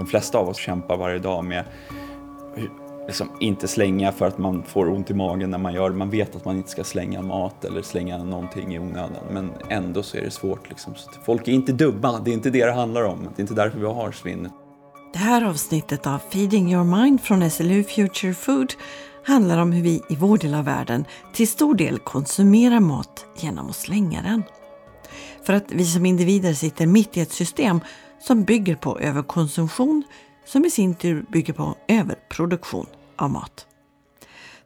de 0.00 0.06
flesta 0.06 0.38
av 0.38 0.48
oss 0.48 0.56
kämpar 0.56 0.96
varje 0.96 1.18
dag 1.18 1.44
med 1.44 1.64
liksom 3.06 3.28
inte 3.40 3.68
slänga 3.68 4.12
för 4.12 4.26
att 4.26 4.38
man 4.38 4.62
får 4.62 4.88
ont 4.88 5.10
i 5.10 5.14
magen 5.14 5.50
när 5.50 5.58
man 5.58 5.74
gör 5.74 5.90
det. 5.90 5.96
Man 5.96 6.10
vet 6.10 6.36
att 6.36 6.44
man 6.44 6.56
inte 6.56 6.70
ska 6.70 6.84
slänga 6.84 7.22
mat 7.22 7.64
eller 7.64 7.82
slänga 7.82 8.18
någonting 8.18 8.74
i 8.74 8.78
onödan. 8.78 9.24
Men 9.30 9.50
ändå 9.68 10.02
så 10.02 10.16
är 10.16 10.22
det 10.22 10.30
svårt. 10.30 10.68
Liksom. 10.68 10.94
Folk 11.24 11.48
är 11.48 11.52
inte 11.52 11.72
dumma, 11.72 12.20
det 12.20 12.30
är 12.30 12.32
inte 12.32 12.50
det 12.50 12.66
det 12.66 12.72
handlar 12.72 13.02
om. 13.02 13.18
Det 13.22 13.40
är 13.40 13.42
inte 13.42 13.54
därför 13.54 13.78
vi 13.78 13.86
har 13.86 14.12
svinn. 14.12 14.48
Det 15.12 15.18
här 15.18 15.44
avsnittet 15.44 16.06
av 16.06 16.18
Feeding 16.30 16.72
Your 16.72 16.84
Mind 16.84 17.20
från 17.20 17.50
SLU 17.50 17.84
Future 17.84 18.34
Food 18.34 18.72
handlar 19.24 19.58
om 19.58 19.72
hur 19.72 19.82
vi 19.82 20.02
i 20.08 20.16
vår 20.16 20.38
del 20.38 20.54
av 20.54 20.64
världen 20.64 21.04
till 21.32 21.48
stor 21.48 21.74
del 21.74 21.98
konsumerar 21.98 22.80
mat 22.80 23.26
genom 23.36 23.70
att 23.70 23.76
slänga 23.76 24.22
den. 24.22 24.42
För 25.42 25.52
att 25.52 25.72
vi 25.72 25.84
som 25.84 26.06
individer 26.06 26.54
sitter 26.54 26.86
mitt 26.86 27.16
i 27.16 27.20
ett 27.20 27.32
system 27.32 27.80
som 28.20 28.44
bygger 28.44 28.76
på 28.76 28.98
överkonsumtion 28.98 30.02
som 30.44 30.64
i 30.64 30.70
sin 30.70 30.94
tur 30.94 31.24
bygger 31.28 31.52
på 31.52 31.74
överproduktion 31.88 32.86
av 33.16 33.30
mat. 33.30 33.66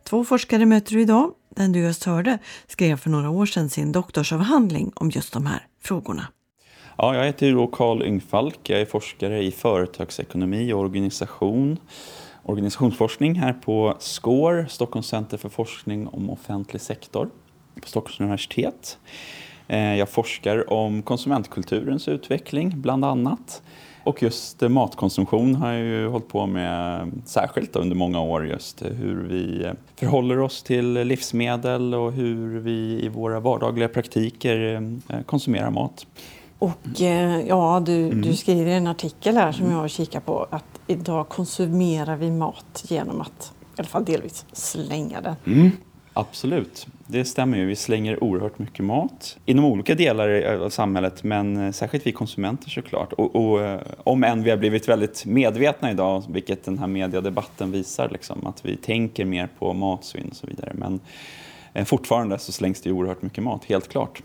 Två 0.05 0.25
forskare 0.25 0.67
möter 0.67 0.95
du 0.95 1.01
idag. 1.01 1.33
Den 1.57 1.73
du 1.73 1.81
just 1.81 2.05
hörde 2.05 2.39
skrev 2.67 2.97
för 2.97 3.11
några 3.11 3.31
år 3.31 3.47
sedan 3.47 3.71
sin 3.71 3.93
doktorsavhandling 3.93 4.93
om 4.95 5.11
just 5.11 5.33
de 5.33 5.47
här 5.47 5.67
frågorna. 5.83 6.29
Ja, 6.97 7.15
jag 7.15 7.25
heter 7.25 7.53
Karl 7.53 7.71
Carl 7.71 8.03
Yngfalk. 8.03 8.59
Jag 8.63 8.81
är 8.81 8.87
forskare 8.87 9.43
i 9.43 9.51
företagsekonomi 9.51 10.73
och 10.73 10.81
organisation, 10.81 11.79
organisationsforskning 12.43 13.35
här 13.35 13.53
på 13.53 13.97
SCORE, 13.99 14.69
Stockholms 14.69 15.07
center 15.07 15.37
för 15.37 15.49
forskning 15.49 16.09
om 16.09 16.31
offentlig 16.31 16.83
sektor 16.83 17.31
på 17.83 17.89
Stockholms 17.89 18.21
universitet. 18.21 18.99
Eh, 19.69 19.95
jag 19.95 20.09
forskar 20.09 20.73
om 20.73 21.03
konsumentkulturens 21.03 22.09
utveckling 22.09 22.73
bland 22.77 23.05
annat. 23.05 23.63
Och 24.05 24.23
just 24.23 24.63
eh, 24.63 24.69
matkonsumtion 24.69 25.55
har 25.55 25.73
jag 25.73 25.81
ju 25.81 26.09
hållit 26.09 26.29
på 26.29 26.47
med 26.47 27.11
särskilt 27.25 27.77
under 27.77 27.97
många 27.97 28.21
år. 28.21 28.47
Just 28.47 28.83
hur 28.83 29.27
vi 29.29 29.71
förhåller 29.97 30.41
oss 30.41 30.63
till 30.63 30.93
livsmedel 30.93 31.95
och 31.95 32.13
hur 32.13 32.61
vi 32.61 33.05
i 33.05 33.09
våra 33.09 33.41
vardagliga 33.41 33.89
praktiker 33.89 34.75
eh, 35.09 35.21
konsumerar 35.27 35.71
mat. 35.71 36.07
Och 36.59 37.01
ja, 37.47 37.83
du, 37.87 38.05
mm. 38.05 38.23
du 38.23 38.37
skriver 38.37 38.71
i 38.71 38.75
en 38.75 38.87
artikel 38.87 39.37
här 39.37 39.53
som 39.53 39.71
jag 39.71 39.77
har 39.77 39.89
kikat 39.89 40.27
på 40.27 40.47
att 40.51 40.81
idag 40.87 41.29
konsumerar 41.29 42.17
vi 42.17 42.31
mat 42.31 42.85
genom 42.89 43.21
att 43.21 43.53
i 43.77 43.81
alla 43.81 43.89
fall 43.89 44.05
delvis 44.05 44.47
slänga 44.53 45.21
den. 45.21 45.35
Mm. 45.47 45.71
Absolut, 46.13 46.87
det 47.07 47.25
stämmer 47.25 47.59
ju. 47.59 47.67
Vi 47.67 47.77
slänger 47.77 48.25
oerhört 48.25 48.59
mycket 48.59 48.85
mat 48.85 49.39
inom 49.47 49.65
olika 49.65 49.95
delar 49.95 50.43
av 50.61 50.71
samhället, 50.71 51.25
men 51.25 51.67
eh, 51.67 51.73
särskilt 51.73 52.07
vi 52.07 52.13
konsumenter 52.13 52.71
såklart. 52.71 53.13
Och, 53.13 53.37
och 53.37 53.63
eh, 53.63 53.81
om 54.05 54.25
än 54.25 54.43
vi 54.43 54.51
har 54.51 54.57
blivit 54.57 54.89
väldigt 54.89 55.27
medvetna 55.27 55.91
idag, 55.91 56.23
vilket 56.29 56.65
den 56.65 56.79
här 56.79 56.87
mediedebatten 56.87 57.73
visar, 57.73 58.09
liksom, 58.09 58.47
att 58.47 58.65
vi 58.65 58.77
tänker 58.77 59.25
mer 59.25 59.49
på 59.59 59.73
matsvinn 59.73 60.29
och 60.29 60.37
så 60.37 60.47
vidare. 60.47 60.73
Men 60.75 61.01
eh, 61.73 61.85
fortfarande 61.85 62.39
så 62.39 62.53
slängs 62.53 62.81
det 62.81 62.93
oerhört 62.93 63.23
mycket 63.23 63.45
mat, 63.45 63.65
helt 63.65 63.89
klart. 63.89 64.23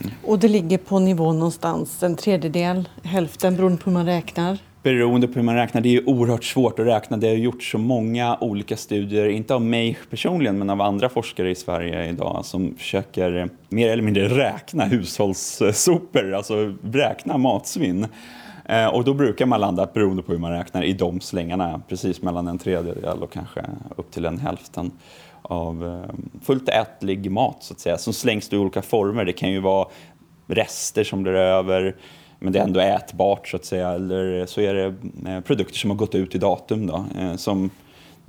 Mm. 0.00 0.12
Och 0.24 0.38
det 0.38 0.48
ligger 0.48 0.78
på 0.78 0.98
nivån 0.98 1.38
någonstans 1.38 2.02
en 2.02 2.16
tredjedel, 2.16 2.88
hälften 3.02 3.56
beroende 3.56 3.78
på 3.78 3.90
hur 3.90 3.94
man 3.94 4.06
räknar? 4.06 4.58
Beroende 4.82 5.28
på 5.28 5.34
hur 5.34 5.42
man 5.42 5.54
räknar. 5.54 5.80
Det 5.80 5.96
är 5.96 6.08
oerhört 6.08 6.44
svårt 6.44 6.78
att 6.78 6.86
räkna. 6.86 7.16
Det 7.16 7.28
har 7.28 7.34
gjorts 7.34 7.70
så 7.70 7.78
många 7.78 8.38
olika 8.40 8.76
studier, 8.76 9.28
inte 9.28 9.54
av 9.54 9.62
mig 9.62 9.98
personligen, 10.10 10.58
men 10.58 10.70
av 10.70 10.80
andra 10.80 11.08
forskare 11.08 11.50
i 11.50 11.54
Sverige 11.54 12.08
idag 12.08 12.44
som 12.44 12.74
försöker 12.74 13.36
eh, 13.36 13.46
mer 13.68 13.90
eller 13.90 14.02
mindre 14.02 14.28
räkna 14.28 14.84
hushållssopor, 14.84 16.34
alltså 16.34 16.74
räkna 16.82 17.38
matsvinn. 17.38 18.06
Eh, 18.64 18.86
och 18.86 19.04
då 19.04 19.14
brukar 19.14 19.46
man 19.46 19.60
landa, 19.60 19.88
beroende 19.94 20.22
på 20.22 20.32
hur 20.32 20.38
man 20.38 20.52
räknar, 20.52 20.82
i 20.82 20.92
de 20.92 21.20
slängarna, 21.20 21.82
precis 21.88 22.22
mellan 22.22 22.48
en 22.48 22.58
tredjedel 22.58 23.22
och 23.22 23.32
kanske 23.32 23.60
upp 23.96 24.10
till 24.10 24.24
en 24.24 24.38
hälften 24.38 24.90
av 25.42 25.86
eh, 25.86 26.14
fullt 26.42 26.68
ätlig 26.68 27.30
mat, 27.30 27.56
så 27.60 27.74
att 27.74 27.80
säga, 27.80 27.98
som 27.98 28.12
slängs 28.12 28.52
i 28.52 28.56
olika 28.56 28.82
former. 28.82 29.24
Det 29.24 29.32
kan 29.32 29.50
ju 29.50 29.60
vara 29.60 29.88
rester 30.46 31.04
som 31.04 31.22
blir 31.22 31.32
över, 31.32 31.96
men 32.40 32.52
det 32.52 32.58
är 32.58 32.64
ändå 32.64 32.80
ätbart 32.80 33.48
så 33.48 33.56
att 33.56 33.64
säga. 33.64 33.88
Eller 33.88 34.46
så 34.46 34.60
är 34.60 34.74
det 34.74 34.94
eh, 35.30 35.40
produkter 35.40 35.78
som 35.78 35.90
har 35.90 35.96
gått 35.96 36.14
ut 36.14 36.34
i 36.34 36.38
datum 36.38 36.86
då, 36.86 37.04
eh, 37.18 37.36
som 37.36 37.70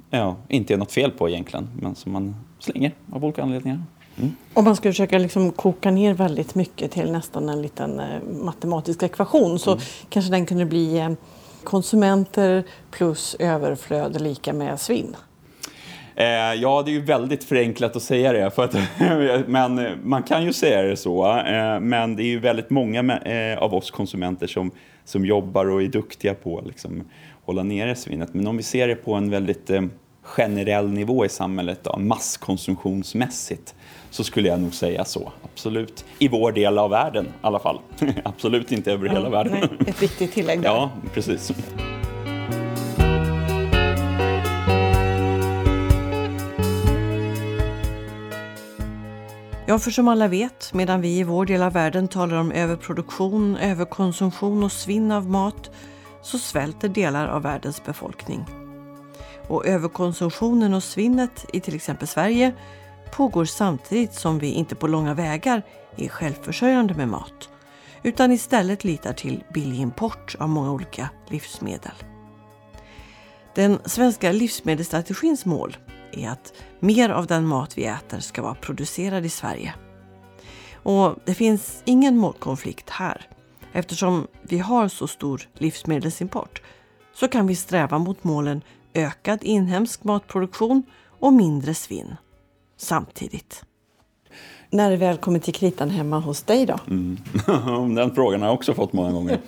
ja, 0.09 0.35
inte 0.47 0.73
är 0.73 0.77
något 0.77 0.91
fel 0.91 1.11
på 1.11 1.29
egentligen, 1.29 1.69
men 1.81 1.95
som 1.95 2.11
man 2.11 2.35
slänger 2.59 2.91
av 3.11 3.25
olika 3.25 3.43
anledningar. 3.43 3.83
Mm. 4.17 4.35
Om 4.53 4.65
man 4.65 4.75
ska 4.75 4.89
försöka 4.89 5.17
liksom 5.17 5.51
koka 5.51 5.91
ner 5.91 6.13
väldigt 6.13 6.55
mycket 6.55 6.91
till 6.91 7.11
nästan 7.11 7.49
en 7.49 7.61
liten 7.61 7.99
eh, 7.99 8.21
matematisk 8.43 9.03
ekvation 9.03 9.59
så 9.59 9.71
mm. 9.71 9.83
kanske 10.09 10.31
den 10.31 10.45
kunde 10.45 10.65
bli 10.65 11.15
konsumenter 11.63 12.63
plus 12.91 13.35
överflöd 13.39 14.21
lika 14.21 14.53
med 14.53 14.79
svinn. 14.79 15.15
Eh, 16.15 16.53
ja, 16.53 16.83
det 16.85 16.91
är 16.91 16.93
ju 16.93 17.01
väldigt 17.01 17.43
förenklat 17.43 17.95
att 17.95 18.03
säga 18.03 18.33
det, 18.33 18.51
för 18.51 18.63
att, 18.63 18.75
men 19.47 19.99
man 20.03 20.23
kan 20.23 20.45
ju 20.45 20.53
säga 20.53 20.81
det 20.81 20.97
så. 20.97 21.37
Eh, 21.37 21.79
men 21.79 22.15
det 22.15 22.23
är 22.23 22.27
ju 22.27 22.39
väldigt 22.39 22.69
många 22.69 23.17
eh, 23.17 23.57
av 23.57 23.73
oss 23.73 23.91
konsumenter 23.91 24.47
som, 24.47 24.71
som 25.05 25.25
jobbar 25.25 25.69
och 25.69 25.81
är 25.81 25.87
duktiga 25.87 26.33
på 26.33 26.59
att 26.59 26.67
liksom, 26.67 27.03
hålla 27.45 27.63
nere 27.63 27.95
svinnet. 27.95 28.33
Men 28.33 28.47
om 28.47 28.57
vi 28.57 28.63
ser 28.63 28.87
det 28.87 28.95
på 28.95 29.13
en 29.13 29.29
väldigt 29.29 29.69
eh, 29.69 29.81
generell 30.21 30.89
nivå 30.89 31.25
i 31.25 31.29
samhället, 31.29 31.79
då, 31.83 31.99
masskonsumtionsmässigt, 31.99 33.75
så 34.09 34.23
skulle 34.23 34.47
jag 34.47 34.59
nog 34.59 34.73
säga 34.73 35.05
så. 35.05 35.31
Absolut. 35.43 36.05
I 36.19 36.27
vår 36.27 36.51
del 36.51 36.77
av 36.77 36.89
världen 36.89 37.25
i 37.25 37.29
alla 37.41 37.59
fall. 37.59 37.79
Absolut 38.23 38.71
inte 38.71 38.91
över 38.91 39.07
ja, 39.07 39.13
hela 39.13 39.29
världen. 39.29 39.53
Nej, 39.53 39.69
ett 39.87 40.03
viktigt 40.03 40.33
tillägg 40.33 40.61
där. 40.61 40.69
Ja, 40.73 40.91
precis. 41.13 41.51
Ja, 49.71 49.79
för 49.79 49.91
som 49.91 50.07
alla 50.07 50.27
vet, 50.27 50.73
medan 50.73 51.01
vi 51.01 51.17
i 51.19 51.23
vår 51.23 51.45
del 51.45 51.63
av 51.63 51.73
världen 51.73 52.07
talar 52.07 52.37
om 52.37 52.51
överproduktion, 52.51 53.57
överkonsumtion 53.57 54.63
och 54.63 54.71
svinn 54.71 55.11
av 55.11 55.29
mat, 55.29 55.71
så 56.21 56.39
svälter 56.39 56.89
delar 56.89 57.27
av 57.27 57.41
världens 57.41 57.83
befolkning. 57.85 58.45
Och 59.47 59.65
överkonsumtionen 59.65 60.73
och 60.73 60.83
svinnet 60.83 61.45
i 61.53 61.59
till 61.59 61.75
exempel 61.75 62.07
Sverige 62.07 62.53
pågår 63.11 63.45
samtidigt 63.45 64.13
som 64.13 64.39
vi 64.39 64.51
inte 64.51 64.75
på 64.75 64.87
långa 64.87 65.13
vägar 65.13 65.63
är 65.97 66.09
självförsörjande 66.09 66.93
med 66.93 67.07
mat, 67.07 67.49
utan 68.03 68.31
istället 68.31 68.83
litar 68.83 69.13
till 69.13 69.43
billig 69.53 69.79
import 69.79 70.35
av 70.39 70.49
många 70.49 70.71
olika 70.71 71.09
livsmedel. 71.27 71.95
Den 73.55 73.79
svenska 73.85 74.31
livsmedelsstrategins 74.31 75.45
mål 75.45 75.77
är 76.13 76.29
att 76.29 76.53
mer 76.79 77.09
av 77.09 77.27
den 77.27 77.45
mat 77.45 77.77
vi 77.77 77.85
äter 77.85 78.19
ska 78.19 78.41
vara 78.41 78.55
producerad 78.55 79.25
i 79.25 79.29
Sverige. 79.29 79.73
Och 80.73 81.15
det 81.25 81.33
finns 81.33 81.81
ingen 81.85 82.17
målkonflikt 82.17 82.89
här. 82.89 83.27
Eftersom 83.73 84.27
vi 84.41 84.57
har 84.59 84.87
så 84.87 85.07
stor 85.07 85.49
livsmedelsimport 85.53 86.61
så 87.13 87.27
kan 87.27 87.47
vi 87.47 87.55
sträva 87.55 87.97
mot 87.97 88.23
målen 88.23 88.61
ökad 88.93 89.43
inhemsk 89.43 90.03
matproduktion 90.03 90.83
och 91.19 91.33
mindre 91.33 91.73
svinn 91.73 92.15
samtidigt. 92.77 93.63
När 94.69 94.89
det 94.89 94.97
väl 94.97 95.17
kommer 95.17 95.39
till 95.39 95.53
kritan 95.53 95.89
hemma 95.89 96.19
hos 96.19 96.43
dig 96.43 96.65
då? 96.65 96.79
Mm. 96.87 97.17
den 97.95 98.15
frågan 98.15 98.41
har 98.41 98.47
jag 98.47 98.55
också 98.55 98.73
fått 98.73 98.93
många 98.93 99.11
gånger. 99.11 99.39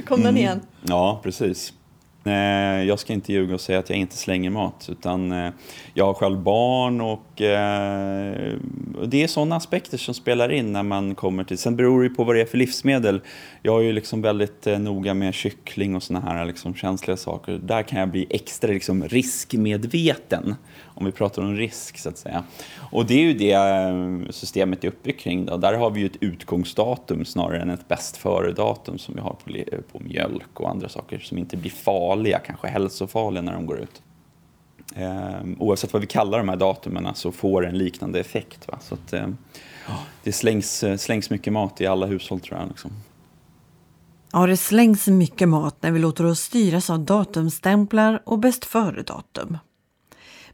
Kom 0.06 0.22
den 0.22 0.36
igen? 0.36 0.52
Mm. 0.52 0.66
Ja, 0.82 1.20
precis. 1.22 1.72
Eh, 2.26 2.82
jag 2.82 2.98
ska 2.98 3.12
inte 3.12 3.32
ljuga 3.32 3.54
och 3.54 3.60
säga 3.60 3.78
att 3.78 3.90
jag 3.90 3.98
inte 3.98 4.16
slänger 4.16 4.50
mat, 4.50 4.88
utan 4.92 5.32
eh, 5.32 5.52
jag 5.94 6.04
har 6.04 6.14
själv 6.14 6.38
barn 6.38 7.00
och 7.00 7.40
eh, 7.42 8.54
det 9.06 9.22
är 9.22 9.26
sådana 9.26 9.56
aspekter 9.56 9.98
som 9.98 10.14
spelar 10.14 10.52
in 10.52 10.72
när 10.72 10.82
man 10.82 11.14
kommer 11.14 11.44
till... 11.44 11.58
Sen 11.58 11.76
beror 11.76 12.02
det 12.02 12.08
ju 12.08 12.14
på 12.14 12.24
vad 12.24 12.36
det 12.36 12.40
är 12.40 12.46
för 12.46 12.58
livsmedel. 12.58 13.20
Jag 13.62 13.80
är 13.80 13.84
ju 13.84 13.92
liksom 13.92 14.22
väldigt 14.22 14.66
noga 14.66 15.14
med 15.14 15.34
kyckling 15.34 15.96
och 15.96 16.02
sådana 16.02 16.26
här 16.26 16.44
liksom 16.44 16.74
känsliga 16.74 17.16
saker. 17.16 17.60
Där 17.62 17.82
kan 17.82 18.00
jag 18.00 18.08
bli 18.08 18.26
extra 18.30 18.70
liksom 18.70 19.04
riskmedveten, 19.04 20.54
om 20.96 21.06
vi 21.06 21.12
pratar 21.12 21.42
om 21.42 21.56
risk 21.56 21.98
så 21.98 22.08
att 22.08 22.18
säga. 22.18 22.44
Och 22.90 23.06
det 23.06 23.14
är 23.14 23.22
ju 23.22 23.32
det 23.32 23.52
eh, 23.52 24.30
systemet 24.30 24.84
är 24.84 24.88
uppbyggt 24.88 25.20
kring. 25.20 25.46
Då. 25.46 25.56
Där 25.56 25.74
har 25.74 25.90
vi 25.90 26.00
ju 26.00 26.06
ett 26.06 26.16
utgångsdatum 26.20 27.24
snarare 27.24 27.62
än 27.62 27.70
ett 27.70 27.88
bäst 27.88 28.16
före-datum 28.16 28.98
som 28.98 29.14
vi 29.14 29.20
har 29.20 29.30
på, 29.44 29.82
på 29.92 30.04
mjölk 30.04 30.60
och 30.60 30.70
andra 30.70 30.88
saker 30.88 31.18
som 31.18 31.38
inte 31.38 31.56
blir 31.56 31.70
farliga, 31.70 32.38
kanske 32.38 32.68
hälsofarliga 32.68 33.42
när 33.42 33.52
de 33.52 33.66
går 33.66 33.78
ut. 33.78 34.02
Ehm, 34.94 35.56
oavsett 35.58 35.92
vad 35.92 36.00
vi 36.02 36.06
kallar 36.06 36.38
de 36.38 36.48
här 36.48 36.56
datumen 36.56 37.14
så 37.14 37.32
får 37.32 37.62
det 37.62 37.68
en 37.68 37.78
liknande 37.78 38.20
effekt. 38.20 38.68
Va? 38.68 38.78
Så 38.80 38.94
att, 38.94 39.12
eh, 39.12 39.26
det 40.22 40.32
slängs, 40.32 40.84
eh, 40.84 40.96
slängs 40.96 41.30
mycket 41.30 41.52
mat 41.52 41.80
i 41.80 41.86
alla 41.86 42.06
hushåll 42.06 42.40
tror 42.40 42.58
jag. 42.58 42.68
Liksom. 42.68 42.90
Ja, 44.32 44.46
det 44.46 44.56
slängs 44.56 45.06
mycket 45.06 45.48
mat 45.48 45.76
när 45.80 45.90
vi 45.90 45.98
låter 45.98 46.26
oss 46.26 46.40
styras 46.40 46.90
av 46.90 47.00
datumstämplar 47.00 48.22
och 48.24 48.38
bäst 48.38 48.64
före-datum. 48.64 49.58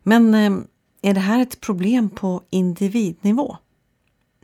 Men 0.03 0.35
ehm, 0.35 0.67
är 1.03 1.15
det 1.15 1.21
här 1.21 1.43
ett 1.43 1.61
problem 1.61 2.11
på 2.11 2.43
individnivå? 2.51 3.57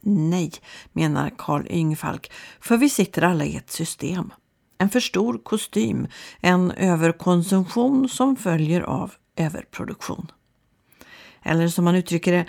Nej, 0.00 0.52
menar 0.92 1.30
Karl 1.38 1.66
Yngfalk, 1.70 2.32
för 2.60 2.76
vi 2.76 2.88
sitter 2.88 3.22
alla 3.22 3.44
i 3.44 3.56
ett 3.56 3.70
system. 3.70 4.32
en 4.80 4.90
för 4.90 5.00
stor 5.00 5.38
kostym, 5.38 6.06
en 6.40 6.70
överkonsumtion 6.70 8.08
som 8.08 8.36
följer 8.36 8.80
av 8.80 9.12
överproduktion. 9.36 10.30
Eller 11.42 11.68
som 11.68 11.84
man 11.84 11.94
uttrycker 11.94 12.32
det, 12.32 12.46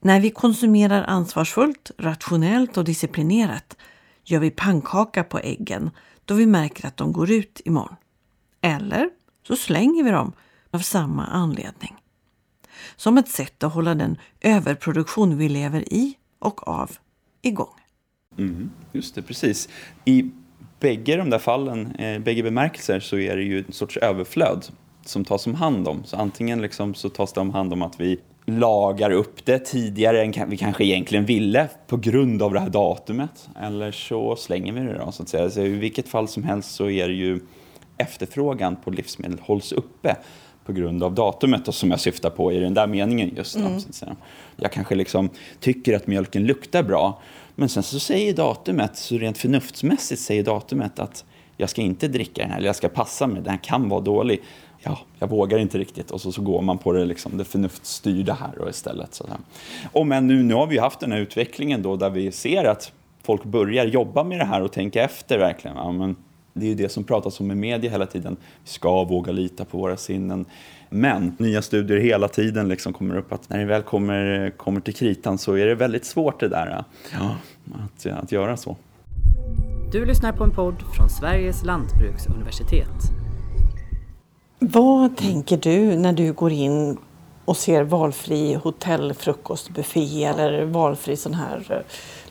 när 0.00 0.20
vi 0.20 0.30
konsumerar 0.30 1.04
ansvarsfullt, 1.04 1.90
rationellt 1.98 2.76
och 2.76 2.84
disciplinerat 2.84 3.76
gör 4.24 4.40
vi 4.40 4.50
pannkaka 4.50 5.24
på 5.24 5.38
äggen 5.38 5.90
då 6.24 6.34
vi 6.34 6.46
märker 6.46 6.86
att 6.86 6.96
de 6.96 7.12
går 7.12 7.30
ut 7.30 7.60
imorgon. 7.64 7.96
Eller 8.60 9.10
så 9.46 9.56
slänger 9.56 10.04
vi 10.04 10.10
dem 10.10 10.32
av 10.70 10.78
samma 10.78 11.26
anledning. 11.26 11.96
Som 12.96 13.18
ett 13.18 13.28
sätt 13.28 13.62
att 13.62 13.72
hålla 13.72 13.94
den 13.94 14.18
överproduktion 14.40 15.38
vi 15.38 15.48
lever 15.48 15.92
i 15.92 16.14
och 16.38 16.68
av 16.68 16.90
igång. 17.42 17.74
Mm, 18.38 18.70
just 18.92 19.14
det, 19.14 19.22
precis. 19.22 19.68
I 20.04 20.30
bägge 20.80 21.16
de 21.16 21.30
där 21.30 21.38
fallen, 21.38 21.94
eh, 21.94 22.18
bägge 22.18 22.42
bemärkelser, 22.42 23.00
så 23.00 23.18
är 23.18 23.36
det 23.36 23.42
ju 23.42 23.58
en 23.58 23.72
sorts 23.72 23.96
överflöd 23.96 24.66
som 25.04 25.24
tas 25.24 25.46
om 25.46 25.54
hand 25.54 25.88
om. 25.88 26.04
Så 26.04 26.16
antingen 26.16 26.62
liksom 26.62 26.94
så 26.94 27.08
tas 27.08 27.32
det 27.32 27.40
om 27.40 27.50
hand 27.50 27.72
om 27.72 27.82
att 27.82 28.00
vi 28.00 28.18
lagar 28.46 29.10
upp 29.10 29.44
det 29.44 29.58
tidigare 29.58 30.24
än 30.24 30.50
vi 30.50 30.56
kanske 30.56 30.84
egentligen 30.84 31.24
ville 31.24 31.68
på 31.86 31.96
grund 31.96 32.42
av 32.42 32.52
det 32.52 32.60
här 32.60 32.70
datumet. 32.70 33.48
Eller 33.60 33.92
så 33.92 34.36
slänger 34.36 34.72
vi 34.72 34.80
det 34.80 34.98
då, 34.98 35.12
så 35.12 35.22
att 35.22 35.28
säga. 35.28 35.50
Så 35.50 35.60
I 35.60 35.68
vilket 35.68 36.08
fall 36.08 36.28
som 36.28 36.44
helst 36.44 36.74
så 36.74 36.90
är 36.90 37.08
det 37.08 37.14
ju 37.14 37.40
efterfrågan 37.98 38.76
på 38.76 38.90
livsmedel 38.90 39.38
hålls 39.40 39.72
uppe 39.72 40.16
på 40.66 40.72
grund 40.72 41.02
av 41.02 41.14
datumet 41.14 41.68
och 41.68 41.74
som 41.74 41.90
jag 41.90 42.00
syftar 42.00 42.30
på 42.30 42.52
i 42.52 42.58
den 42.58 42.74
där 42.74 42.86
meningen 42.86 43.36
just 43.36 43.54
då, 43.54 43.60
mm. 43.60 44.16
Jag 44.56 44.72
kanske 44.72 44.94
liksom 44.94 45.30
tycker 45.60 45.96
att 45.96 46.06
mjölken 46.06 46.46
luktar 46.46 46.82
bra 46.82 47.20
men 47.54 47.68
sen 47.68 47.82
så 47.82 47.98
säger 47.98 48.34
datumet, 48.34 48.96
så 48.96 49.18
rent 49.18 49.38
förnuftsmässigt 49.38 50.20
säger 50.20 50.42
datumet 50.42 50.98
att 50.98 51.24
jag 51.56 51.70
ska 51.70 51.82
inte 51.82 52.08
dricka 52.08 52.42
den 52.42 52.50
här, 52.50 52.58
eller 52.58 52.66
jag 52.66 52.76
ska 52.76 52.88
passa 52.88 53.26
mig, 53.26 53.42
den 53.42 53.50
här 53.50 53.60
kan 53.62 53.88
vara 53.88 54.00
dålig. 54.00 54.42
Ja, 54.82 54.98
jag 55.18 55.30
vågar 55.30 55.58
inte 55.58 55.78
riktigt 55.78 56.10
och 56.10 56.20
så, 56.20 56.32
så 56.32 56.42
går 56.42 56.62
man 56.62 56.78
på 56.78 56.92
det, 56.92 57.04
liksom, 57.04 57.38
det 57.38 57.44
förnuftsstyrda 57.44 58.34
här 58.34 58.50
då 58.58 58.68
istället. 58.70 59.14
Så 59.14 59.24
Och 59.92 60.06
men 60.06 60.26
nu, 60.26 60.42
nu 60.42 60.54
har 60.54 60.66
vi 60.66 60.78
haft 60.78 61.00
den 61.00 61.12
här 61.12 61.18
utvecklingen 61.18 61.82
då 61.82 61.96
där 61.96 62.10
vi 62.10 62.32
ser 62.32 62.64
att 62.64 62.92
folk 63.22 63.44
börjar 63.44 63.84
jobba 63.84 64.24
med 64.24 64.38
det 64.38 64.44
här 64.44 64.62
och 64.62 64.72
tänka 64.72 65.02
efter 65.02 65.38
verkligen. 65.38 65.76
Ja, 65.76 65.92
men 65.92 66.16
det 66.56 66.66
är 66.66 66.68
ju 66.68 66.74
det 66.74 66.88
som 66.88 67.04
pratas 67.04 67.40
om 67.40 67.50
i 67.50 67.54
media 67.54 67.90
hela 67.90 68.06
tiden. 68.06 68.36
Vi 68.64 68.70
ska 68.70 69.04
våga 69.04 69.32
lita 69.32 69.64
på 69.64 69.78
våra 69.78 69.96
sinnen. 69.96 70.44
Men 70.90 71.36
nya 71.38 71.62
studier 71.62 71.98
hela 71.98 72.28
tiden 72.28 72.68
liksom 72.68 72.92
kommer 72.92 73.16
upp 73.16 73.32
att 73.32 73.50
när 73.50 73.58
det 73.58 73.64
väl 73.64 73.82
kommer, 73.82 74.50
kommer 74.56 74.80
till 74.80 74.94
kritan 74.94 75.38
så 75.38 75.54
är 75.54 75.66
det 75.66 75.74
väldigt 75.74 76.04
svårt 76.04 76.40
det 76.40 76.48
där 76.48 76.84
ja, 77.12 77.36
att, 77.74 78.06
att 78.06 78.32
göra 78.32 78.56
så. 78.56 78.76
Du 79.92 80.04
lyssnar 80.04 80.32
på 80.32 80.44
en 80.44 80.50
podd 80.50 80.82
från 80.96 81.08
Sveriges 81.08 81.64
lantbruksuniversitet. 81.64 83.10
Vad 84.58 85.16
tänker 85.16 85.56
du 85.56 85.96
när 85.96 86.12
du 86.12 86.32
går 86.32 86.52
in 86.52 86.98
och 87.44 87.56
ser 87.56 87.82
valfri 87.82 88.54
hotellfrukostbuffé 88.54 90.24
eller 90.24 90.64
valfri 90.64 91.16
sån 91.16 91.34
här 91.34 91.66
eh, 91.70 91.78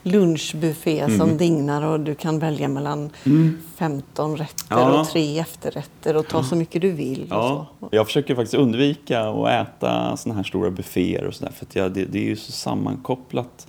lunchbuffé 0.05 0.99
mm. 0.99 1.17
som 1.17 1.37
dignar 1.37 1.81
och 1.81 1.99
du 1.99 2.15
kan 2.15 2.39
välja 2.39 2.67
mellan 2.67 3.09
mm. 3.25 3.61
15 3.75 4.37
rätter 4.37 4.65
ja. 4.69 5.01
och 5.01 5.09
tre 5.09 5.39
efterrätter 5.39 6.15
och 6.15 6.27
ta 6.27 6.43
så 6.43 6.55
mycket 6.55 6.81
du 6.81 6.91
vill. 6.91 7.27
Ja. 7.29 7.67
Jag 7.91 8.05
försöker 8.05 8.35
faktiskt 8.35 8.53
undvika 8.53 9.21
att 9.21 9.49
äta 9.49 10.17
såna 10.17 10.35
här 10.35 10.43
stora 10.43 10.71
bufféer 10.71 11.23
och 11.23 11.33
sådär 11.33 11.51
för 11.51 11.67
jag, 11.73 11.93
det, 11.93 12.05
det, 12.05 12.19
är 12.19 12.23
ju 12.23 12.35
så 12.35 12.51
sammankopplat 12.51 13.67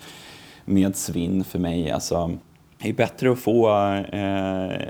med 0.65 0.97
svinn 0.97 1.45
för 1.45 1.59
mig. 1.59 1.91
Alltså, 1.91 2.39
det 2.79 2.89
är 2.89 2.93
bättre 2.93 3.33
att 3.33 3.39
få 3.39 3.69
eh, 4.13 4.81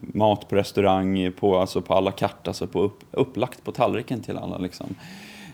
mat 0.00 0.48
på 0.48 0.56
restaurang, 0.56 1.32
på, 1.32 1.58
alltså 1.58 1.82
på 1.82 1.94
alla 1.94 2.12
kart, 2.12 2.48
alltså 2.48 2.66
på 2.66 2.80
upp, 2.80 3.00
upplagt 3.10 3.64
på 3.64 3.72
tallriken 3.72 4.22
till 4.22 4.36
alla. 4.36 4.58
Liksom. 4.58 4.94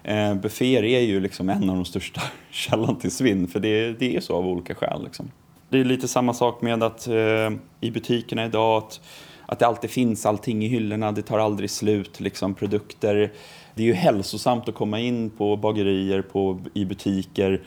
Eh, 0.04 0.34
bufféer 0.34 0.84
är 0.84 1.00
ju 1.00 1.20
liksom 1.20 1.48
en 1.48 1.70
av 1.70 1.76
de 1.76 1.84
största 1.84 2.22
källan 2.50 2.98
till 2.98 3.10
svinn, 3.10 3.48
för 3.48 3.60
det, 3.60 3.92
det 3.92 4.16
är 4.16 4.20
så 4.20 4.36
av 4.36 4.46
olika 4.46 4.74
skäl. 4.74 5.04
Liksom. 5.04 5.30
Det 5.68 5.80
är 5.80 5.84
lite 5.84 6.08
samma 6.08 6.34
sak 6.34 6.62
med 6.62 6.82
att 6.82 7.06
eh, 7.08 7.50
i 7.80 7.90
butikerna 7.90 8.44
idag, 8.44 8.78
att, 8.78 9.00
att 9.46 9.58
det 9.58 9.66
alltid 9.66 9.90
finns 9.90 10.26
allting 10.26 10.64
i 10.64 10.68
hyllorna, 10.68 11.12
det 11.12 11.22
tar 11.22 11.38
aldrig 11.38 11.70
slut, 11.70 12.20
liksom, 12.20 12.54
produkter. 12.54 13.32
Det 13.74 13.82
är 13.82 13.86
ju 13.86 13.92
hälsosamt 13.92 14.68
att 14.68 14.74
komma 14.74 15.00
in 15.00 15.30
på 15.30 15.56
bagerier, 15.56 16.22
på, 16.22 16.60
i 16.74 16.84
butiker, 16.84 17.62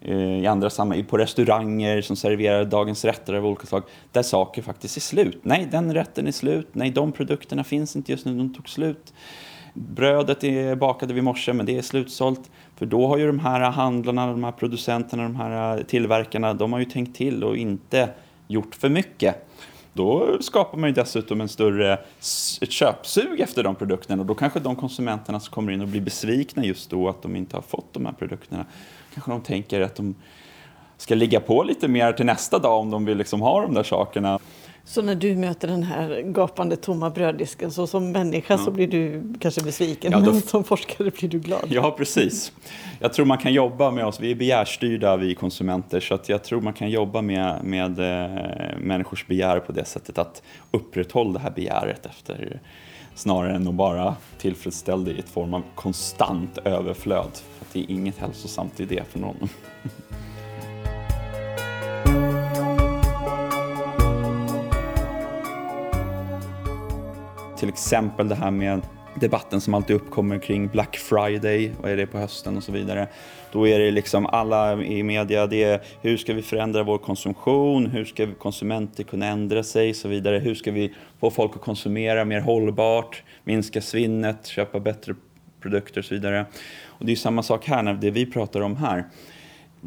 eh, 0.00 0.42
i 0.42 0.46
andra 0.46 0.70
sammanhang, 0.70 1.04
på 1.04 1.18
restauranger 1.18 2.00
som 2.02 2.16
serverar 2.16 2.64
dagens 2.64 3.04
rätter 3.04 3.34
av 3.34 3.46
olika 3.46 3.66
slag, 3.66 3.82
där 4.12 4.22
saker 4.22 4.62
faktiskt 4.62 4.96
är 4.96 5.00
slut. 5.00 5.40
Nej, 5.42 5.68
den 5.70 5.94
rätten 5.94 6.26
är 6.26 6.32
slut. 6.32 6.68
Nej, 6.72 6.90
de 6.90 7.12
produkterna 7.12 7.64
finns 7.64 7.96
inte 7.96 8.12
just 8.12 8.26
nu, 8.26 8.38
de 8.38 8.54
tog 8.54 8.68
slut 8.68 9.12
brödet 9.74 10.44
är 10.44 10.74
bakade 10.74 11.14
vid 11.14 11.24
morse 11.24 11.52
men 11.52 11.66
det 11.66 11.78
är 11.78 11.82
slutsålt. 11.82 12.50
För 12.76 12.86
då 12.86 13.06
har 13.06 13.18
ju 13.18 13.26
de 13.26 13.38
här 13.38 13.60
handlarna, 13.60 14.26
de 14.26 14.44
här 14.44 14.52
producenterna, 14.52 15.22
de 15.22 15.36
här 15.36 15.78
eh, 15.78 15.82
tillverkarna, 15.82 16.54
de 16.54 16.72
har 16.72 16.80
ju 16.80 16.84
tänkt 16.84 17.16
till 17.16 17.44
och 17.44 17.56
inte 17.56 18.08
gjort 18.46 18.74
för 18.74 18.88
mycket. 18.88 19.48
Då 19.92 20.38
skapar 20.40 20.78
man 20.78 20.88
ju 20.88 20.94
dessutom 20.94 21.40
en 21.40 21.48
större 21.48 21.92
ett 22.60 22.72
köpsug 22.72 23.40
efter 23.40 23.62
de 23.62 23.74
produkterna 23.74 24.20
och 24.20 24.26
då 24.26 24.34
kanske 24.34 24.60
de 24.60 24.76
konsumenterna 24.76 25.40
som 25.40 25.52
kommer 25.52 25.72
in 25.72 25.80
och 25.80 25.88
blir 25.88 26.00
besvikna 26.00 26.64
just 26.64 26.90
då 26.90 27.08
att 27.08 27.22
de 27.22 27.36
inte 27.36 27.56
har 27.56 27.62
fått 27.62 27.92
de 27.92 28.06
här 28.06 28.12
produkterna, 28.12 28.66
kanske 29.14 29.30
de 29.30 29.40
tänker 29.40 29.80
att 29.80 29.96
de 29.96 30.14
ska 30.96 31.14
ligga 31.14 31.40
på 31.40 31.62
lite 31.62 31.88
mer 31.88 32.12
till 32.12 32.26
nästa 32.26 32.58
dag 32.58 32.80
om 32.80 32.90
de 32.90 33.04
vill 33.04 33.18
liksom 33.18 33.40
ha 33.40 33.60
de 33.62 33.74
där 33.74 33.82
sakerna. 33.82 34.38
Så 34.88 35.02
när 35.02 35.14
du 35.14 35.36
möter 35.36 35.68
den 35.68 35.82
här 35.82 36.22
gapande 36.22 36.76
tomma 36.76 37.10
bröddisken, 37.10 37.70
så 37.70 37.86
som 37.86 38.12
människa 38.12 38.54
ja. 38.54 38.58
så 38.58 38.70
blir 38.70 38.86
du 38.88 39.22
kanske 39.40 39.62
besviken, 39.62 40.12
ja, 40.12 40.20
då... 40.20 40.32
men 40.32 40.42
som 40.42 40.64
forskare 40.64 41.10
blir 41.10 41.28
du 41.28 41.38
glad? 41.38 41.64
Ja, 41.70 41.94
precis. 41.98 42.52
Jag 43.00 43.12
tror 43.12 43.26
man 43.26 43.38
kan 43.38 43.52
jobba 43.52 43.90
med 43.90 44.06
oss, 44.06 44.20
vi 44.20 44.30
är 44.30 44.34
begärstyrda 44.34 45.16
vi 45.16 45.34
konsumenter, 45.34 46.00
så 46.00 46.14
att 46.14 46.28
jag 46.28 46.44
tror 46.44 46.60
man 46.60 46.72
kan 46.72 46.90
jobba 46.90 47.22
med, 47.22 47.64
med 47.64 47.98
äh, 47.98 48.78
människors 48.78 49.26
begär 49.26 49.60
på 49.60 49.72
det 49.72 49.84
sättet 49.84 50.18
att 50.18 50.42
upprätthålla 50.70 51.32
det 51.32 51.38
här 51.38 51.50
begäret 51.50 52.06
efter 52.06 52.60
snarare 53.14 53.54
än 53.54 53.68
att 53.68 53.74
bara 53.74 54.16
tillfredsställa 54.38 55.04
det 55.04 55.10
i 55.10 55.18
ett 55.18 55.28
form 55.28 55.54
av 55.54 55.62
konstant 55.74 56.58
överflöd. 56.58 57.30
För 57.58 57.66
det 57.72 57.80
är 57.80 57.90
inget 57.90 58.18
hälsosamt 58.18 58.80
i 58.80 58.84
det 58.84 59.02
för 59.10 59.18
någon. 59.18 59.48
Till 67.58 67.68
exempel 67.68 68.28
det 68.28 68.34
här 68.34 68.50
med 68.50 68.80
debatten 69.20 69.60
som 69.60 69.74
alltid 69.74 69.96
uppkommer 69.96 70.38
kring 70.38 70.68
Black 70.68 70.96
Friday, 70.96 71.72
vad 71.82 71.90
är 71.90 71.96
det 71.96 72.06
på 72.06 72.18
hösten 72.18 72.56
och 72.56 72.62
så 72.62 72.72
vidare. 72.72 73.08
Då 73.52 73.68
är 73.68 73.78
det 73.78 73.90
liksom 73.90 74.26
alla 74.26 74.82
i 74.82 75.02
media, 75.02 75.46
det 75.46 75.62
är 75.62 75.80
hur 76.00 76.16
ska 76.16 76.34
vi 76.34 76.42
förändra 76.42 76.82
vår 76.82 76.98
konsumtion, 76.98 77.86
hur 77.86 78.04
ska 78.04 78.26
vi 78.26 78.34
konsumenter 78.34 79.04
kunna 79.04 79.26
ändra 79.26 79.62
sig 79.62 79.90
och 79.90 79.96
så 79.96 80.08
vidare. 80.08 80.38
Hur 80.38 80.54
ska 80.54 80.72
vi 80.72 80.94
få 81.20 81.30
folk 81.30 81.56
att 81.56 81.62
konsumera 81.62 82.24
mer 82.24 82.40
hållbart, 82.40 83.22
minska 83.44 83.80
svinnet, 83.80 84.46
köpa 84.46 84.80
bättre 84.80 85.14
produkter 85.60 86.00
och 86.00 86.04
så 86.04 86.14
vidare. 86.14 86.46
Och 86.86 87.06
det 87.06 87.12
är 87.12 87.16
samma 87.16 87.42
sak 87.42 87.66
här 87.66 87.82
när 87.82 87.94
det 87.94 88.10
vi 88.10 88.26
pratar 88.26 88.60
om 88.60 88.76
här. 88.76 89.04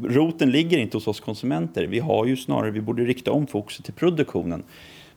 Roten 0.04 0.52
ligger 0.52 0.78
inte 0.78 0.98
hos 0.98 1.08
oss 1.08 1.20
konsumenter. 1.20 1.84
Vi 1.88 2.00
har 2.00 2.26
ju 2.26 2.38
snarare, 2.38 2.72
vi 2.72 2.82
borde 2.82 3.04
rikta 3.04 3.32
om 3.32 3.48
fokuset 3.48 3.86
till 3.86 3.94
produktionen. 3.94 4.64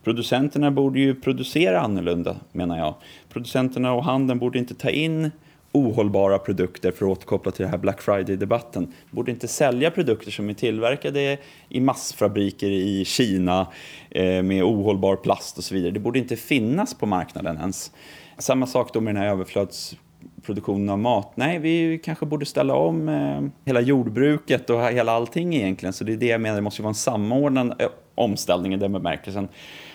Producenterna 0.04 0.70
borde 0.70 1.00
ju 1.00 1.14
producera 1.14 1.80
annorlunda, 1.80 2.36
menar 2.52 2.78
jag. 2.78 2.94
Producenterna 3.28 3.92
och 3.92 4.04
handeln 4.04 4.38
borde 4.38 4.58
inte 4.58 4.74
ta 4.74 4.90
in 4.90 5.30
ohållbara 5.74 6.38
produkter, 6.38 6.92
för 6.92 7.06
att 7.06 7.12
återkoppla 7.12 7.52
till 7.52 7.62
den 7.62 7.70
här 7.70 7.78
Black 7.78 8.00
Friday-debatten. 8.02 8.92
Borde 9.10 9.30
inte 9.30 9.48
sälja 9.48 9.90
produkter 9.90 10.30
som 10.30 10.50
är 10.50 10.54
tillverkade 10.54 11.38
i 11.68 11.80
massfabriker 11.80 12.70
i 12.70 13.04
Kina 13.04 13.66
eh, 14.10 14.42
med 14.42 14.64
ohållbar 14.64 15.16
plast 15.16 15.58
och 15.58 15.64
så 15.64 15.74
vidare. 15.74 15.90
Det 15.90 16.00
borde 16.00 16.18
inte 16.18 16.36
finnas 16.36 16.94
på 16.94 17.06
marknaden 17.06 17.56
ens. 17.56 17.92
Samma 18.38 18.66
sak 18.66 18.92
då 18.92 19.00
med 19.00 19.14
den 19.14 19.22
här 19.22 19.30
överflödsproduktionen 19.30 20.88
av 20.88 20.98
mat. 20.98 21.32
Nej, 21.34 21.58
vi 21.58 22.00
kanske 22.04 22.26
borde 22.26 22.46
ställa 22.46 22.74
om 22.74 23.08
eh, 23.08 23.42
hela 23.64 23.80
jordbruket 23.80 24.70
och 24.70 24.84
hela 24.84 25.12
allting 25.12 25.54
egentligen. 25.54 25.92
Så 25.92 26.04
det 26.04 26.12
är 26.12 26.16
det 26.16 26.26
jag 26.26 26.40
menar, 26.40 26.56
det 26.56 26.62
måste 26.62 26.82
vara 26.82 26.90
en 26.90 26.94
samordnad 26.94 27.74
eh, 27.78 27.88
omställning 28.14 28.74
i 28.74 28.76
den 28.76 28.92
bemärkelsen 28.92 29.48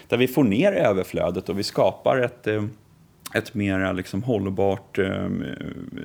där 0.10 0.18
vi 0.18 0.28
får 0.28 0.44
ner 0.44 0.72
överflödet 0.72 1.50
och 1.50 1.60
vi 1.60 1.64
skapar 1.64 2.18
ett, 2.18 2.48
eh, 2.48 2.64
ett 3.34 3.54
mer 3.54 3.94
liksom 3.94 4.24
hållbart 4.24 5.00
eh, 5.00 5.30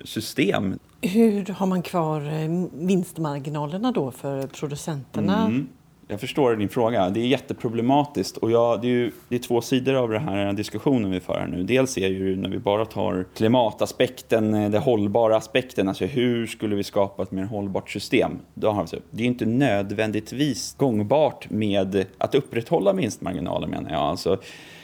system. 0.05 0.79
Hur 1.01 1.47
har 1.47 1.67
man 1.67 1.83
kvar 1.83 2.21
eh, 2.21 2.67
vinstmarginalerna 2.73 3.93
då 3.93 4.11
för 4.11 4.47
producenterna? 4.47 5.47
Mm. 5.47 5.69
Jag 6.09 6.21
förstår 6.21 6.57
din 6.57 6.69
fråga. 6.69 7.11
Det 7.11 7.21
är 7.21 7.27
jätteproblematiskt. 7.27 8.37
Och 8.37 8.51
jag, 8.51 8.81
det, 8.81 8.87
är 8.87 8.91
ju, 8.91 9.13
det 9.29 9.35
är 9.35 9.39
två 9.39 9.61
sidor 9.61 9.95
av 9.95 10.09
den 10.09 10.23
här 10.23 10.53
diskussionen 10.53 11.11
vi 11.11 11.21
för 11.21 11.39
här 11.39 11.47
nu. 11.47 11.63
Dels 11.63 11.99
är 11.99 12.09
ju 12.09 12.37
när 12.37 12.49
vi 12.49 12.59
bara 12.59 12.85
tar 12.85 13.27
klimataspekten, 13.37 14.55
eh, 14.55 14.71
den 14.71 14.83
hållbara 14.83 15.37
aspekten, 15.37 15.89
alltså 15.89 16.05
hur 16.05 16.47
skulle 16.47 16.77
vi 16.77 16.85
skapa 16.85 17.23
ett 17.23 17.31
mer 17.31 17.45
hållbart 17.45 17.91
system? 17.91 18.39
Då 18.55 18.71
har 18.71 18.87
vi, 18.93 18.99
det 19.11 19.23
är 19.23 19.27
inte 19.27 19.47
nödvändigtvis 19.47 20.75
gångbart 20.77 21.51
med 21.51 22.07
att 22.19 22.35
upprätthålla 22.35 22.93
vinstmarginaler 22.93 23.67
menar 23.67 23.91
jag. 23.91 24.01
Alltså, 24.01 24.39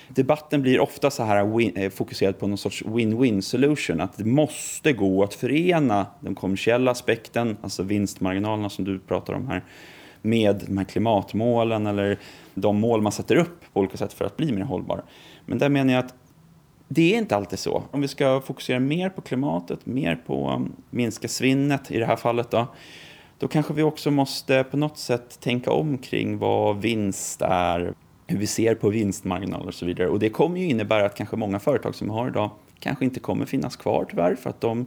debatten 0.08 0.62
blir 0.62 0.80
ofta 0.80 1.10
så 1.10 1.22
här 1.22 1.44
win, 1.44 1.76
eh, 1.76 1.90
fokuserad 1.90 2.38
på 2.38 2.46
någon 2.46 2.58
sorts 2.58 2.82
win-win 2.82 3.40
solution. 3.40 4.00
Att 4.00 4.18
det 4.18 4.24
måste 4.24 4.92
gå 4.92 5.22
att 5.22 5.34
förena 5.34 6.06
den 6.20 6.34
kommersiella 6.34 6.90
aspekten, 6.90 7.56
alltså 7.62 7.82
vinstmarginalerna 7.82 8.70
som 8.70 8.84
du 8.84 8.98
pratar 8.98 9.34
om 9.34 9.48
här, 9.48 9.62
med 10.22 10.64
de 10.66 10.78
här 10.78 10.84
klimatmålen 10.84 11.86
eller 11.86 12.18
de 12.54 12.80
mål 12.80 13.02
man 13.02 13.12
sätter 13.12 13.36
upp 13.36 13.64
på 13.72 13.80
olika 13.80 13.96
sätt 13.96 14.12
för 14.12 14.24
att 14.24 14.36
bli 14.36 14.52
mer 14.52 14.62
hållbar. 14.62 15.02
Men 15.46 15.58
där 15.58 15.68
menar 15.68 15.92
jag 15.92 16.04
att 16.04 16.14
det 16.88 17.14
är 17.14 17.18
inte 17.18 17.36
alltid 17.36 17.58
så. 17.58 17.82
Om 17.90 18.00
vi 18.00 18.08
ska 18.08 18.40
fokusera 18.40 18.80
mer 18.80 19.08
på 19.08 19.20
klimatet, 19.20 19.86
mer 19.86 20.16
på 20.16 20.50
um, 20.50 20.72
minska 20.90 21.28
svinnet 21.28 21.90
i 21.90 21.98
det 21.98 22.06
här 22.06 22.16
fallet 22.16 22.50
då, 22.50 22.66
då 23.38 23.48
kanske 23.48 23.74
vi 23.74 23.82
också 23.82 24.10
måste 24.10 24.64
på 24.64 24.76
något 24.76 24.98
sätt 24.98 25.40
tänka 25.40 25.70
om 25.72 25.98
kring 25.98 26.38
vad 26.38 26.80
vinst 26.80 27.42
är, 27.42 27.94
hur 28.26 28.38
vi 28.38 28.46
ser 28.46 28.74
på 28.74 28.88
vinstmarginaler 28.88 29.66
och 29.66 29.74
så 29.74 29.86
vidare. 29.86 30.08
Och 30.08 30.18
det 30.18 30.30
kommer 30.30 30.58
ju 30.58 30.68
innebära 30.68 31.06
att 31.06 31.14
kanske 31.14 31.36
många 31.36 31.58
företag 31.58 31.94
som 31.94 32.06
vi 32.06 32.12
har 32.12 32.28
idag 32.28 32.50
kanske 32.78 33.04
inte 33.04 33.20
kommer 33.20 33.46
finnas 33.46 33.76
kvar 33.76 34.06
tyvärr 34.10 34.34
för 34.34 34.50
att 34.50 34.60
de, 34.60 34.86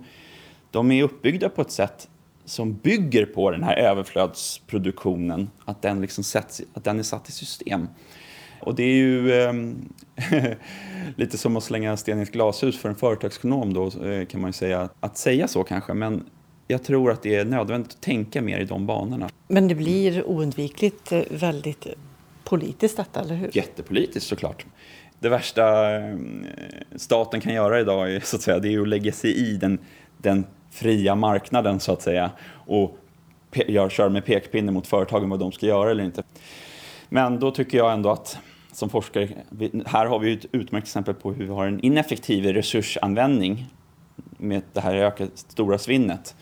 de 0.71 0.91
är 0.91 1.03
uppbyggda 1.03 1.49
på 1.49 1.61
ett 1.61 1.71
sätt 1.71 2.09
som 2.45 2.73
bygger 2.73 3.25
på 3.25 3.51
den 3.51 3.63
här 3.63 3.75
överflödsproduktionen, 3.75 5.49
att 5.65 5.81
den, 5.81 6.01
liksom 6.01 6.23
sätts, 6.23 6.61
att 6.73 6.83
den 6.83 6.99
är 6.99 7.03
satt 7.03 7.29
i 7.29 7.31
system. 7.31 7.87
Och 8.59 8.75
det 8.75 8.83
är 8.83 8.95
ju 8.95 9.33
eh, 9.33 9.53
lite 11.15 11.37
som 11.37 11.57
att 11.57 11.63
slänga 11.63 11.97
sten 11.97 12.19
i 12.19 12.21
ett 12.21 12.31
glashus 12.31 12.79
för 12.79 12.89
en 12.89 12.95
företagsekonom 12.95 13.73
då, 13.73 13.85
eh, 13.85 14.25
kan 14.25 14.41
man 14.41 14.49
ju 14.49 14.53
säga. 14.53 14.89
Att 14.99 15.17
säga 15.17 15.47
så 15.47 15.63
kanske, 15.63 15.93
men 15.93 16.23
jag 16.67 16.83
tror 16.83 17.11
att 17.11 17.23
det 17.23 17.35
är 17.35 17.45
nödvändigt 17.45 17.91
att 17.91 18.01
tänka 18.01 18.41
mer 18.41 18.59
i 18.59 18.65
de 18.65 18.85
banorna. 18.85 19.29
Men 19.47 19.67
det 19.67 19.75
blir 19.75 20.27
oundvikligt 20.27 21.11
eh, 21.11 21.21
väldigt 21.29 21.87
politiskt 22.43 22.97
detta, 22.97 23.21
eller 23.21 23.35
hur? 23.35 23.49
Jättepolitiskt 23.57 24.29
såklart. 24.29 24.65
Det 25.19 25.29
värsta 25.29 25.95
eh, 25.95 26.15
staten 26.95 27.41
kan 27.41 27.53
göra 27.53 27.79
idag 27.79 28.13
är, 28.13 28.19
så 28.19 28.35
att 28.35 28.41
säga, 28.41 28.59
det 28.59 28.73
är 28.73 28.81
att 28.81 28.87
lägga 28.87 29.11
sig 29.11 29.35
i 29.37 29.57
den, 29.57 29.79
den 30.17 30.45
fria 30.73 31.15
marknaden 31.15 31.79
så 31.79 31.93
att 31.93 32.01
säga 32.01 32.31
och 32.67 32.97
jag 33.67 33.91
kör 33.91 34.09
med 34.09 34.25
pekpinne 34.25 34.71
mot 34.71 34.87
företagen 34.87 35.29
vad 35.29 35.39
de 35.39 35.51
ska 35.51 35.65
göra 35.65 35.91
eller 35.91 36.03
inte. 36.03 36.23
Men 37.09 37.39
då 37.39 37.51
tycker 37.51 37.77
jag 37.77 37.93
ändå 37.93 38.09
att 38.09 38.37
som 38.71 38.89
forskare, 38.89 39.29
här 39.85 40.05
har 40.05 40.19
vi 40.19 40.33
ett 40.33 40.45
utmärkt 40.51 40.87
exempel 40.87 41.13
på 41.13 41.33
hur 41.33 41.45
vi 41.45 41.53
har 41.53 41.67
en 41.67 41.79
ineffektiv 41.79 42.45
resursanvändning 42.45 43.65
med 44.37 44.61
det 44.73 44.79
här 44.79 44.95
ökade 44.95 45.29
stora 45.35 45.77
svinnet. 45.77 46.35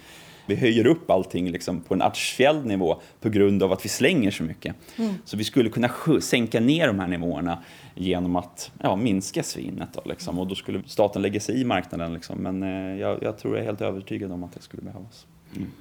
Vi 0.46 0.56
höjer 0.56 0.88
upp 0.88 1.12
allting 1.12 1.52
liksom 1.52 1.82
på 1.82 1.94
en 1.94 2.02
artificiell 2.02 2.66
nivå 2.66 3.02
på 3.20 3.30
grund 3.30 3.64
av 3.64 3.72
att 3.72 3.86
vi 3.86 3.90
slänger 3.90 4.32
så 4.32 4.44
mycket. 4.44 4.76
Mm. 4.98 5.14
Så 5.26 5.38
vi 5.38 5.44
skulle 5.44 5.70
kunna 5.70 5.90
sänka 6.22 6.60
ner 6.60 6.88
de 6.88 7.00
här 7.00 7.08
nivåerna 7.08 7.64
genom 7.96 8.36
att 8.36 8.72
ja, 8.80 8.96
minska 8.96 9.44
svinnet. 9.44 9.90
Då, 9.94 10.02
liksom. 10.06 10.40
Och 10.40 10.48
då 10.48 10.56
skulle 10.56 10.82
staten 10.86 11.22
lägga 11.22 11.40
sig 11.40 11.62
i 11.62 11.66
marknaden. 11.66 12.14
Liksom. 12.14 12.38
Men 12.38 12.64
eh, 12.64 13.00
jag, 13.00 13.24
jag, 13.24 13.38
tror 13.38 13.56
jag 13.56 13.62
är 13.62 13.66
helt 13.66 13.82
övertygad 13.82 14.32
om 14.32 14.44
att 14.44 14.54
det 14.54 14.62
skulle 14.62 14.84
behövas. 14.84 15.26
Mm. 15.56 15.72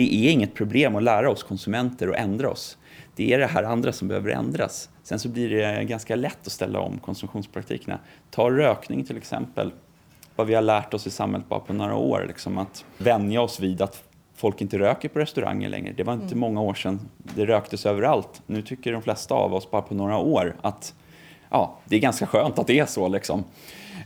det 0.00 0.14
är 0.14 0.32
inget 0.32 0.54
problem 0.54 0.96
att 0.96 1.02
lära 1.02 1.30
oss 1.30 1.42
konsumenter 1.42 2.08
och 2.08 2.16
ändra 2.16 2.50
oss. 2.50 2.78
Det 3.20 3.32
är 3.32 3.38
det 3.38 3.46
här 3.46 3.62
andra 3.62 3.92
som 3.92 4.08
behöver 4.08 4.30
ändras. 4.30 4.88
Sen 5.02 5.18
så 5.18 5.28
blir 5.28 5.50
det 5.50 5.84
ganska 5.84 6.16
lätt 6.16 6.46
att 6.46 6.52
ställa 6.52 6.80
om 6.80 6.98
konsumtionspraktikerna. 6.98 7.98
Ta 8.30 8.50
rökning 8.50 9.04
till 9.04 9.16
exempel. 9.16 9.72
Vad 10.36 10.46
vi 10.46 10.54
har 10.54 10.62
lärt 10.62 10.94
oss 10.94 11.06
i 11.06 11.10
samhället 11.10 11.48
bara 11.48 11.60
på 11.60 11.72
några 11.72 11.96
år. 11.96 12.24
Liksom 12.28 12.58
att 12.58 12.84
vänja 12.98 13.40
oss 13.40 13.60
vid 13.60 13.82
att 13.82 14.04
folk 14.34 14.60
inte 14.60 14.78
röker 14.78 15.08
på 15.08 15.18
restauranger 15.18 15.68
längre. 15.68 15.92
Det 15.96 16.02
var 16.02 16.12
inte 16.12 16.26
mm. 16.26 16.38
många 16.38 16.60
år 16.60 16.74
sedan 16.74 17.08
det 17.16 17.46
röktes 17.46 17.86
överallt. 17.86 18.42
Nu 18.46 18.62
tycker 18.62 18.92
de 18.92 19.02
flesta 19.02 19.34
av 19.34 19.54
oss 19.54 19.70
bara 19.70 19.82
på 19.82 19.94
några 19.94 20.16
år 20.16 20.56
att 20.62 20.94
ja, 21.50 21.78
det 21.84 21.96
är 21.96 22.00
ganska 22.00 22.26
skönt 22.26 22.58
att 22.58 22.66
det 22.66 22.78
är 22.78 22.86
så. 22.86 23.08
Liksom. 23.08 23.44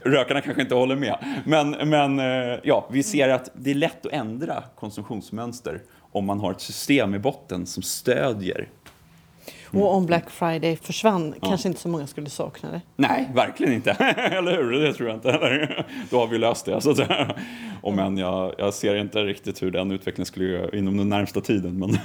Rökarna 0.04 0.40
kanske 0.40 0.62
inte 0.62 0.74
håller 0.74 0.96
med. 0.96 1.16
Men, 1.46 1.70
men 1.70 2.18
eh, 2.18 2.58
ja, 2.62 2.88
vi 2.90 3.02
ser 3.02 3.28
att 3.28 3.50
det 3.54 3.70
är 3.70 3.74
lätt 3.74 4.06
att 4.06 4.12
ändra 4.12 4.62
konsumtionsmönster 4.74 5.82
om 6.12 6.26
man 6.26 6.40
har 6.40 6.52
ett 6.52 6.60
system 6.60 7.14
i 7.14 7.18
botten 7.18 7.66
som 7.66 7.82
stödjer 7.82 8.68
och 9.76 9.94
om 9.94 10.06
Black 10.06 10.30
Friday 10.30 10.76
försvann 10.76 11.34
ja. 11.40 11.48
kanske 11.48 11.68
inte 11.68 11.80
så 11.80 11.88
många 11.88 12.06
skulle 12.06 12.30
sakna 12.30 12.70
det. 12.70 12.80
Nej, 12.96 13.30
verkligen 13.34 13.72
inte. 13.72 13.90
Eller 14.16 14.56
hur? 14.56 14.72
Det 14.72 14.92
tror 14.92 15.08
jag 15.08 15.16
inte. 15.16 15.84
Då 16.10 16.18
har 16.18 16.26
vi 16.26 16.38
löst 16.38 16.64
det. 16.64 16.80
Så 16.80 16.90
att 16.90 16.96
säga. 16.96 17.34
Om 17.82 17.98
än 17.98 18.18
jag, 18.18 18.54
jag 18.58 18.74
ser 18.74 18.96
inte 18.96 19.22
riktigt 19.22 19.62
hur 19.62 19.70
den 19.70 19.90
utvecklingen 19.90 20.26
skulle 20.26 20.58
gå 20.58 20.76
inom 20.76 20.96
den 20.96 21.08
närmsta 21.08 21.40
tiden. 21.40 21.78
Men 21.78 21.98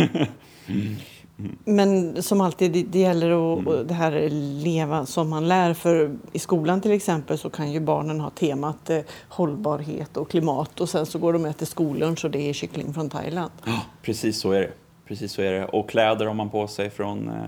mm. 0.67 0.95
Men 1.65 2.23
som 2.23 2.41
alltid, 2.41 2.71
det, 2.71 2.83
det 2.83 2.99
gäller 2.99 3.53
att 3.53 3.59
mm. 3.59 3.87
det 3.87 3.93
här 3.93 4.29
leva 4.63 5.05
som 5.05 5.29
man 5.29 5.47
lär. 5.47 5.73
För 5.73 6.17
i 6.31 6.39
skolan 6.39 6.81
till 6.81 6.91
exempel 6.91 7.37
så 7.37 7.49
kan 7.49 7.71
ju 7.71 7.79
barnen 7.79 8.19
ha 8.19 8.29
temat 8.29 8.89
eh, 8.89 8.99
hållbarhet 9.29 10.17
och 10.17 10.29
klimat 10.29 10.81
och 10.81 10.89
sen 10.89 11.05
så 11.05 11.19
går 11.19 11.33
de 11.33 11.43
och 11.43 11.49
äter 11.49 11.65
skollunch 11.65 12.25
och 12.25 12.31
det 12.31 12.49
är 12.49 12.53
kyckling 12.53 12.93
från 12.93 13.09
Thailand. 13.09 13.51
Ja, 13.65 13.81
precis 14.01 14.39
så 14.39 14.51
är 14.51 14.59
det. 14.59 14.71
Precis 15.09 15.31
så 15.31 15.41
är 15.41 15.51
det. 15.51 15.65
Och 15.65 15.89
kläder 15.89 16.25
har 16.25 16.33
man 16.33 16.49
på 16.49 16.67
sig 16.67 16.89
från 16.89 17.27
eh, 17.27 17.43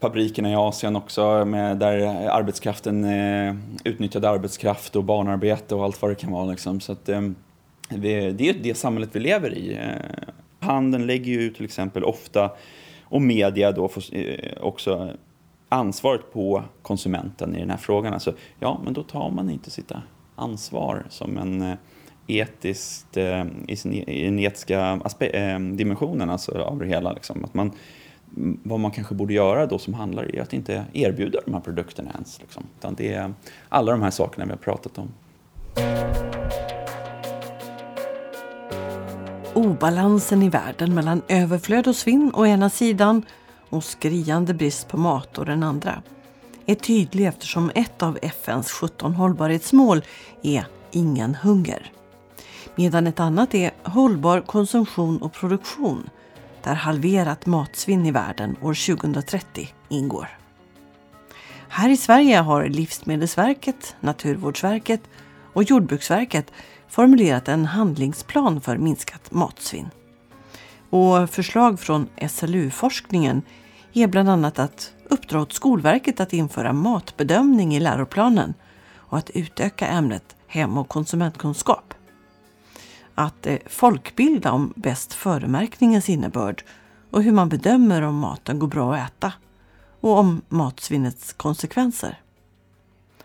fabrikerna 0.00 0.50
i 0.50 0.54
Asien 0.54 0.96
också 0.96 1.44
med, 1.44 1.78
där 1.78 2.28
arbetskraften 2.28 3.04
eh, 3.04 3.54
arbetskraft 4.24 4.96
och 4.96 5.04
barnarbete 5.04 5.74
och 5.74 5.84
allt 5.84 6.02
vad 6.02 6.10
det 6.10 6.14
kan 6.14 6.32
vara. 6.32 6.44
Liksom. 6.44 6.80
Så 6.80 6.92
att, 6.92 7.08
eh, 7.08 7.20
vi, 7.88 8.32
det 8.32 8.48
är 8.48 8.54
det 8.54 8.74
samhället 8.74 9.10
vi 9.12 9.20
lever 9.20 9.54
i. 9.54 9.74
Eh, 9.74 10.28
handeln 10.60 11.06
lägger 11.06 11.32
ju 11.32 11.50
till 11.50 11.64
exempel 11.64 12.04
ofta, 12.04 12.50
och 13.02 13.22
media 13.22 13.72
då 13.72 13.88
får, 13.88 14.02
eh, 14.12 14.52
också 14.60 15.10
ansvaret 15.68 16.32
på 16.32 16.62
konsumenten 16.82 17.56
i 17.56 17.60
den 17.60 17.70
här 17.70 17.76
frågan. 17.76 18.12
Alltså, 18.12 18.34
ja, 18.60 18.80
men 18.84 18.92
då 18.92 19.02
tar 19.02 19.30
man 19.30 19.50
inte 19.50 19.70
sitt 19.70 19.92
ansvar 20.34 21.06
som 21.08 21.38
en 21.38 21.62
eh, 21.62 21.74
etiskt, 22.28 23.16
eh, 23.16 23.44
i, 23.68 23.76
sin, 23.76 23.94
e-, 23.94 24.04
i 24.06 24.24
den 24.24 24.38
etiska 24.38 25.00
eh, 25.20 25.58
dimensionen 25.60 26.30
alltså, 26.30 26.52
av 26.62 26.78
det 26.78 26.86
hela. 26.86 27.12
Liksom. 27.12 27.44
Att 27.44 27.54
man, 27.54 27.72
vad 28.62 28.80
man 28.80 28.90
kanske 28.90 29.14
borde 29.14 29.34
göra 29.34 29.66
då 29.66 29.78
som 29.78 29.94
handlare 29.94 30.30
är 30.36 30.42
att 30.42 30.52
inte 30.52 30.84
erbjuda 30.92 31.40
de 31.44 31.54
här 31.54 31.60
produkterna 31.60 32.10
ens. 32.14 32.40
Liksom. 32.40 32.62
Utan 32.78 32.94
det 32.94 33.12
är 33.12 33.34
alla 33.68 33.92
de 33.92 34.02
här 34.02 34.10
sakerna 34.10 34.44
vi 34.44 34.50
har 34.50 34.58
pratat 34.58 34.98
om. 34.98 35.08
Obalansen 39.54 40.42
i 40.42 40.48
världen 40.48 40.94
mellan 40.94 41.22
överflöd 41.28 41.86
och 41.88 41.96
svinn 41.96 42.32
å 42.34 42.46
ena 42.46 42.70
sidan 42.70 43.22
och 43.68 43.84
skriande 43.84 44.54
brist 44.54 44.88
på 44.88 44.96
mat 44.96 45.38
å 45.38 45.44
den 45.44 45.62
andra 45.62 46.02
är 46.68 46.74
tydlig 46.74 47.26
eftersom 47.26 47.70
ett 47.74 48.02
av 48.02 48.18
FNs 48.22 48.70
17 48.72 49.14
hållbarhetsmål 49.14 50.04
är 50.42 50.66
ingen 50.90 51.34
hunger. 51.34 51.92
Medan 52.74 53.06
ett 53.06 53.20
annat 53.20 53.54
är 53.54 53.70
hållbar 53.82 54.40
konsumtion 54.40 55.22
och 55.22 55.32
produktion 55.32 56.10
där 56.62 56.74
halverat 56.74 57.46
matsvinn 57.46 58.06
i 58.06 58.10
världen 58.10 58.56
år 58.62 58.96
2030 58.96 59.68
ingår. 59.88 60.28
Här 61.68 61.88
i 61.88 61.96
Sverige 61.96 62.38
har 62.38 62.66
Livsmedelsverket, 62.66 63.96
Naturvårdsverket 64.00 65.00
och 65.52 65.62
Jordbruksverket 65.62 66.52
formulerat 66.88 67.48
en 67.48 67.66
handlingsplan 67.66 68.60
för 68.60 68.76
minskat 68.76 69.32
matsvinn. 69.32 69.90
Och 70.90 71.30
förslag 71.30 71.80
från 71.80 72.08
SLU-forskningen 72.28 73.42
är 73.92 74.06
bland 74.06 74.30
annat 74.30 74.58
att 74.58 74.92
uppdra 75.10 75.40
åt 75.40 75.52
Skolverket 75.52 76.20
att 76.20 76.32
införa 76.32 76.72
matbedömning 76.72 77.76
i 77.76 77.80
läroplanen 77.80 78.54
och 78.96 79.18
att 79.18 79.30
utöka 79.30 79.86
ämnet 79.86 80.36
hem 80.46 80.78
och 80.78 80.88
konsumentkunskap 80.88 81.94
att 83.18 83.46
eh, 83.46 83.58
folkbilda 83.66 84.52
om 84.52 84.72
bäst-föremärkningens 84.76 86.08
innebörd 86.08 86.64
och 87.10 87.22
hur 87.22 87.32
man 87.32 87.48
bedömer 87.48 88.02
om 88.02 88.18
maten 88.18 88.58
går 88.58 88.68
bra 88.68 88.94
att 88.94 89.10
äta 89.10 89.32
och 90.00 90.18
om 90.18 90.42
matsvinnets 90.48 91.32
konsekvenser. 91.32 92.20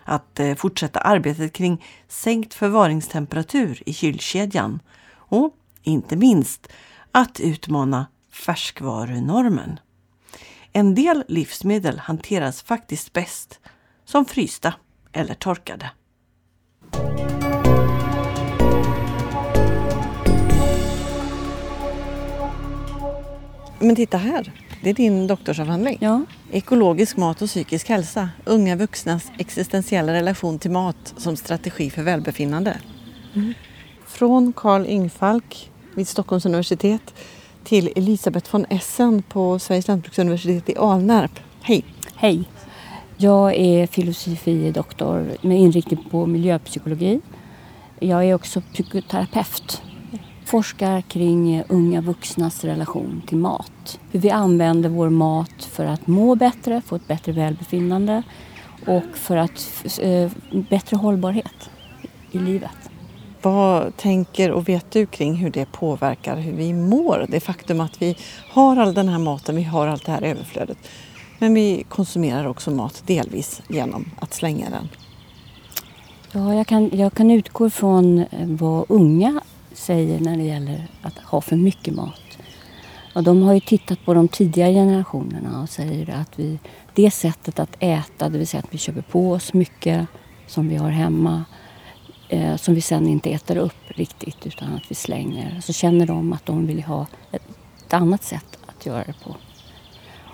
Att 0.04 0.40
eh, 0.40 0.54
fortsätta 0.54 1.00
arbetet 1.00 1.52
kring 1.52 1.84
sänkt 2.08 2.54
förvaringstemperatur 2.54 3.82
i 3.86 3.92
kylkedjan 3.92 4.80
och 5.12 5.54
inte 5.82 6.16
minst 6.16 6.68
att 7.12 7.40
utmana 7.40 8.06
färskvarunormen. 8.30 9.80
En 10.72 10.94
del 10.94 11.24
livsmedel 11.28 11.98
hanteras 11.98 12.62
faktiskt 12.62 13.12
bäst 13.12 13.60
som 14.04 14.24
frysta 14.24 14.74
eller 15.12 15.34
torkade. 15.34 15.90
Men 23.84 23.96
titta 23.96 24.16
här, 24.16 24.52
det 24.82 24.90
är 24.90 24.94
din 24.94 25.26
doktorsavhandling. 25.26 25.98
Ja. 26.00 26.22
Ekologisk 26.52 27.16
mat 27.16 27.42
och 27.42 27.48
psykisk 27.48 27.88
hälsa. 27.88 28.28
Unga 28.44 28.76
vuxnas 28.76 29.32
existentiella 29.38 30.12
relation 30.12 30.58
till 30.58 30.70
mat 30.70 31.14
som 31.16 31.36
strategi 31.36 31.90
för 31.90 32.02
välbefinnande. 32.02 32.78
Mm. 33.34 33.54
Från 34.06 34.52
Carl 34.52 34.86
Ingfalk 34.86 35.70
vid 35.94 36.08
Stockholms 36.08 36.46
universitet 36.46 37.14
till 37.64 37.92
Elisabeth 37.96 38.52
von 38.52 38.66
Essen 38.70 39.22
på 39.22 39.58
Sveriges 39.58 39.88
lantbruksuniversitet 39.88 40.68
i 40.68 40.76
Alnarp. 40.78 41.40
Hej! 41.60 41.84
Hej! 42.14 42.44
Jag 43.16 43.54
är 43.54 43.86
filosofie 43.86 44.70
doktor 44.70 45.30
med 45.40 45.58
inriktning 45.58 46.04
på 46.10 46.26
miljöpsykologi. 46.26 47.20
Jag 48.00 48.24
är 48.24 48.34
också 48.34 48.60
psykoterapeut. 48.60 49.82
Forskar 50.44 51.00
kring 51.00 51.62
unga 51.68 52.00
vuxnas 52.00 52.64
relation 52.64 53.22
till 53.26 53.38
mat. 53.38 54.00
Hur 54.10 54.20
vi 54.20 54.30
använder 54.30 54.88
vår 54.88 55.08
mat 55.08 55.64
för 55.70 55.84
att 55.84 56.06
må 56.06 56.34
bättre, 56.34 56.80
få 56.80 56.96
ett 56.96 57.08
bättre 57.08 57.32
välbefinnande 57.32 58.22
och 58.86 59.16
för 59.16 59.36
att 59.36 59.84
eh, 60.00 60.30
bättre 60.70 60.96
hållbarhet 60.96 61.70
i 62.32 62.38
livet. 62.38 62.90
Vad 63.42 63.96
tänker 63.96 64.50
och 64.50 64.68
vet 64.68 64.90
du 64.90 65.06
kring 65.06 65.34
hur 65.34 65.50
det 65.50 65.72
påverkar 65.72 66.36
hur 66.36 66.52
vi 66.52 66.72
mår? 66.72 67.26
Det 67.28 67.40
faktum 67.40 67.80
att 67.80 68.02
vi 68.02 68.16
har 68.50 68.76
all 68.76 68.94
den 68.94 69.08
här 69.08 69.18
maten, 69.18 69.56
vi 69.56 69.62
har 69.62 69.86
allt 69.86 70.06
det 70.06 70.12
här 70.12 70.22
överflödet. 70.22 70.78
Men 71.38 71.54
vi 71.54 71.84
konsumerar 71.88 72.46
också 72.46 72.70
mat 72.70 73.02
delvis 73.06 73.62
genom 73.68 74.10
att 74.20 74.34
slänga 74.34 74.70
den. 74.70 74.88
Ja, 76.32 76.54
jag 76.54 76.66
kan, 76.66 76.90
jag 76.92 77.14
kan 77.14 77.30
utgå 77.30 77.70
från 77.70 78.18
eh, 78.18 78.26
vad 78.46 78.84
unga 78.88 79.40
säger 79.84 80.20
när 80.20 80.36
det 80.36 80.42
gäller 80.42 80.88
att 81.02 81.18
ha 81.18 81.40
för 81.40 81.56
mycket 81.56 81.94
mat. 81.94 82.38
Och 83.14 83.22
de 83.22 83.42
har 83.42 83.54
ju 83.54 83.60
tittat 83.60 84.04
på 84.04 84.14
de 84.14 84.28
tidigare 84.28 84.72
generationerna 84.72 85.62
och 85.62 85.68
säger 85.68 86.10
att 86.10 86.38
vi, 86.38 86.58
det 86.94 87.10
sättet 87.10 87.58
att 87.58 87.76
äta, 87.80 88.28
det 88.28 88.38
vill 88.38 88.46
säga 88.46 88.62
att 88.62 88.74
vi 88.74 88.78
köper 88.78 89.02
på 89.02 89.30
oss 89.30 89.54
mycket 89.54 90.06
som 90.46 90.68
vi 90.68 90.76
har 90.76 90.90
hemma 90.90 91.44
eh, 92.28 92.56
som 92.56 92.74
vi 92.74 92.80
sen 92.80 93.08
inte 93.08 93.30
äter 93.30 93.56
upp 93.56 93.84
riktigt 93.86 94.46
utan 94.46 94.74
att 94.74 94.90
vi 94.90 94.94
slänger. 94.94 95.60
Så 95.60 95.72
känner 95.72 96.06
de 96.06 96.32
att 96.32 96.46
de 96.46 96.66
vill 96.66 96.82
ha 96.82 97.06
ett, 97.32 97.42
ett 97.86 97.94
annat 97.94 98.24
sätt 98.24 98.58
att 98.66 98.86
göra 98.86 99.04
det 99.04 99.14
på. 99.24 99.36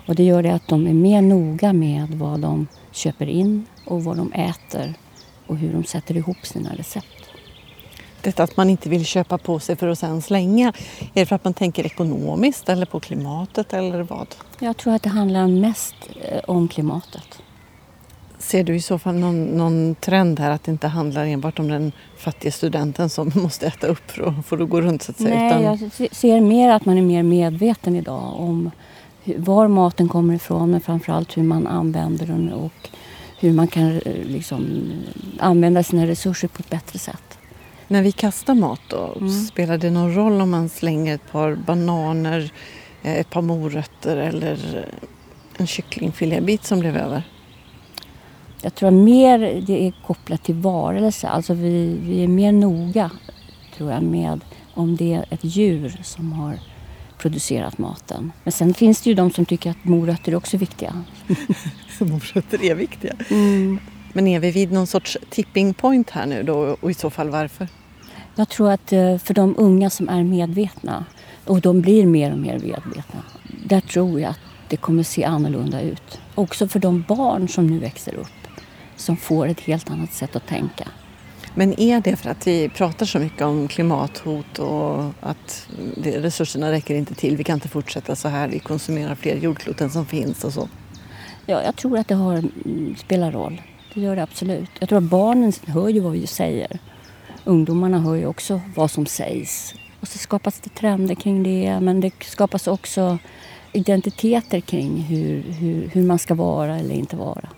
Och 0.07 0.15
det 0.15 0.23
gör 0.23 0.43
det 0.43 0.53
att 0.53 0.67
de 0.67 0.87
är 0.87 0.93
mer 0.93 1.21
noga 1.21 1.73
med 1.73 2.09
vad 2.09 2.39
de 2.39 2.67
köper 2.91 3.29
in 3.29 3.65
och 3.85 4.03
vad 4.03 4.17
de 4.17 4.33
äter 4.33 4.93
och 5.47 5.57
hur 5.57 5.73
de 5.73 5.83
sätter 5.83 6.17
ihop 6.17 6.45
sina 6.45 6.75
recept. 6.75 7.20
Detta 8.23 8.43
att 8.43 8.57
man 8.57 8.69
inte 8.69 8.89
vill 8.89 9.05
köpa 9.05 9.37
på 9.37 9.59
sig 9.59 9.75
för 9.75 9.87
att 9.87 9.99
sen 9.99 10.21
slänga, 10.21 10.73
är 10.99 11.19
det 11.21 11.25
för 11.25 11.35
att 11.35 11.43
man 11.43 11.53
tänker 11.53 11.85
ekonomiskt 11.85 12.69
eller 12.69 12.85
på 12.85 12.99
klimatet 12.99 13.73
eller 13.73 14.03
vad? 14.03 14.27
Jag 14.59 14.77
tror 14.77 14.93
att 14.93 15.03
det 15.03 15.09
handlar 15.09 15.47
mest 15.47 15.95
eh, 16.21 16.39
om 16.47 16.67
klimatet. 16.67 17.41
Ser 18.37 18.63
du 18.63 18.75
i 18.75 18.81
så 18.81 18.99
fall 18.99 19.15
någon, 19.15 19.45
någon, 19.45 19.95
trend 19.95 20.39
här 20.39 20.51
att 20.51 20.63
det 20.63 20.71
inte 20.71 20.87
handlar 20.87 21.25
enbart 21.25 21.59
om 21.59 21.67
den 21.67 21.91
fattiga 22.17 22.51
studenten 22.51 23.09
som 23.09 23.31
måste 23.35 23.67
äta 23.67 23.87
upp 23.87 24.11
för 24.11 24.23
att, 24.23 24.45
för 24.45 24.63
att 24.63 24.69
gå 24.69 24.81
runt 24.81 25.03
så 25.03 25.11
att 25.11 25.17
säga? 25.17 25.35
Nej, 25.35 25.47
utan... 25.47 25.63
jag 25.63 26.15
ser 26.15 26.41
mer 26.41 26.69
att 26.69 26.85
man 26.85 26.97
är 26.97 27.01
mer 27.01 27.23
medveten 27.23 27.95
idag 27.95 28.33
om 28.39 28.71
var 29.37 29.67
maten 29.67 30.09
kommer 30.09 30.33
ifrån 30.33 30.71
men 30.71 30.81
framförallt 30.81 31.37
hur 31.37 31.43
man 31.43 31.67
använder 31.67 32.25
den 32.25 32.53
och 32.53 32.89
hur 33.39 33.53
man 33.53 33.67
kan 33.67 34.01
eh, 34.05 34.25
liksom, 34.25 34.91
använda 35.39 35.83
sina 35.83 36.07
resurser 36.07 36.47
på 36.47 36.59
ett 36.59 36.69
bättre 36.69 36.99
sätt. 36.99 37.37
När 37.91 38.01
vi 38.01 38.11
kastar 38.11 38.55
mat 38.55 38.81
då, 38.87 39.15
mm. 39.19 39.31
spelar 39.31 39.77
det 39.77 39.89
någon 39.89 40.15
roll 40.15 40.41
om 40.41 40.49
man 40.49 40.69
slänger 40.69 41.15
ett 41.15 41.31
par 41.31 41.55
bananer, 41.55 42.51
eh, 43.01 43.13
ett 43.13 43.29
par 43.29 43.41
morötter 43.41 44.17
eller 44.17 44.77
eh, 44.77 45.07
en 45.57 45.67
kycklingfilébit 45.67 46.63
som 46.63 46.79
blev 46.79 46.97
över? 46.97 47.23
Jag 48.61 48.75
tror 48.75 48.91
mer 48.91 49.61
det 49.67 49.87
är 49.87 49.93
kopplat 50.07 50.43
till 50.43 50.55
varelse. 50.55 51.27
Alltså 51.27 51.53
vi, 51.53 51.97
vi 52.03 52.23
är 52.23 52.27
mer 52.27 52.51
noga 52.51 53.11
tror 53.77 53.91
jag 53.91 54.03
med 54.03 54.39
om 54.73 54.95
det 54.95 55.13
är 55.13 55.25
ett 55.29 55.43
djur 55.43 55.99
som 56.03 56.31
har 56.31 56.59
producerat 57.17 57.77
maten. 57.77 58.31
Men 58.43 58.51
sen 58.51 58.73
finns 58.73 59.01
det 59.01 59.09
ju 59.09 59.15
de 59.15 59.31
som 59.31 59.45
tycker 59.45 59.71
att 59.71 59.83
morötter 59.83 60.31
är 60.31 60.35
också 60.35 60.57
viktiga. 60.57 61.03
morötter 61.99 62.63
är 62.63 62.75
viktiga. 62.75 63.13
Mm. 63.29 63.79
Men 64.13 64.27
är 64.27 64.39
vi 64.39 64.51
vid 64.51 64.71
någon 64.71 64.87
sorts 64.87 65.17
tipping 65.29 65.73
point 65.73 66.09
här 66.09 66.25
nu 66.25 66.43
då 66.43 66.77
och 66.81 66.91
i 66.91 66.93
så 66.93 67.09
fall 67.09 67.29
varför? 67.29 67.67
Jag 68.35 68.49
tror 68.49 68.71
att 68.71 68.93
eh, 68.93 69.17
för 69.17 69.33
de 69.33 69.55
unga 69.57 69.89
som 69.89 70.09
är 70.09 70.23
medvetna 70.23 71.05
och 71.45 71.61
de 71.61 71.81
blir 71.81 72.05
mer 72.05 72.31
och 72.31 72.37
mer 72.37 72.59
medvetna. 72.59 73.23
Där 73.65 73.81
tror 73.81 74.19
jag 74.19 74.29
att 74.29 74.39
det 74.67 74.77
kommer 74.77 75.03
se 75.03 75.23
annorlunda 75.23 75.81
ut. 75.81 76.19
Också 76.35 76.67
för 76.67 76.79
de 76.79 77.05
barn 77.07 77.47
som 77.47 77.67
nu 77.67 77.79
växer 77.79 78.13
upp 78.15 78.27
som 78.95 79.17
får 79.17 79.47
ett 79.47 79.59
helt 79.59 79.91
annat 79.91 80.13
sätt 80.13 80.35
att 80.35 80.47
tänka. 80.47 80.87
Men 81.55 81.79
är 81.79 82.01
det 82.01 82.15
för 82.15 82.29
att 82.29 82.47
vi 82.47 82.69
pratar 82.69 83.05
så 83.05 83.19
mycket 83.19 83.41
om 83.41 83.67
klimathot 83.67 84.59
och 84.59 85.03
att 85.19 85.67
resurserna 86.03 86.71
räcker 86.71 86.95
inte 86.95 87.15
till, 87.15 87.37
vi 87.37 87.43
kan 87.43 87.53
inte 87.53 87.67
fortsätta 87.67 88.15
så 88.15 88.27
här, 88.27 88.47
vi 88.47 88.59
konsumerar 88.59 89.15
fler 89.15 89.35
jordklot 89.35 89.81
än 89.81 89.89
som 89.89 90.05
finns 90.05 90.43
och 90.43 90.53
så? 90.53 90.69
Ja, 91.45 91.63
jag 91.63 91.75
tror 91.75 91.97
att 91.97 92.07
det 92.07 92.15
har, 92.15 92.33
mm, 92.37 92.95
spelar 92.97 93.31
roll. 93.31 93.61
Det 93.93 94.01
gör 94.01 94.15
det 94.15 94.23
absolut. 94.23 94.69
Jag 94.79 94.89
tror 94.89 94.97
att 94.97 95.03
barnen 95.03 95.53
hör 95.65 95.89
ju 95.89 95.99
vad 95.99 96.11
vi 96.11 96.27
säger. 96.27 96.79
Ungdomarna 97.45 97.99
hör 97.99 98.15
ju 98.15 98.25
också 98.25 98.61
vad 98.75 98.91
som 98.91 99.05
sägs. 99.05 99.73
Och 99.99 100.07
så 100.07 100.17
skapas 100.17 100.59
det 100.59 100.69
trender 100.69 101.15
kring 101.15 101.43
det, 101.43 101.79
men 101.81 102.01
det 102.01 102.11
skapas 102.23 102.67
också 102.67 103.17
identiteter 103.73 104.59
kring 104.59 104.97
hur, 105.01 105.41
hur, 105.41 105.89
hur 105.93 106.03
man 106.03 106.19
ska 106.19 106.33
vara 106.33 106.79
eller 106.79 106.95
inte 106.95 107.15
vara. 107.15 107.49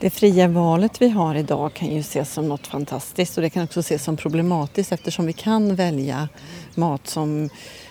Det 0.00 0.10
fria 0.10 0.48
valet 0.48 1.02
vi 1.02 1.08
har 1.08 1.34
idag 1.34 1.74
kan 1.74 1.88
ju 1.88 2.00
ses 2.00 2.32
som 2.32 2.48
något 2.48 2.66
fantastiskt 2.66 3.36
och 3.36 3.42
det 3.42 3.50
kan 3.50 3.64
också 3.64 3.80
ses 3.80 4.04
som 4.04 4.16
problematiskt 4.16 4.92
eftersom 4.92 5.26
vi 5.26 5.32
kan 5.32 5.74
välja 5.74 6.28
mat 6.74 7.06
som 7.06 7.48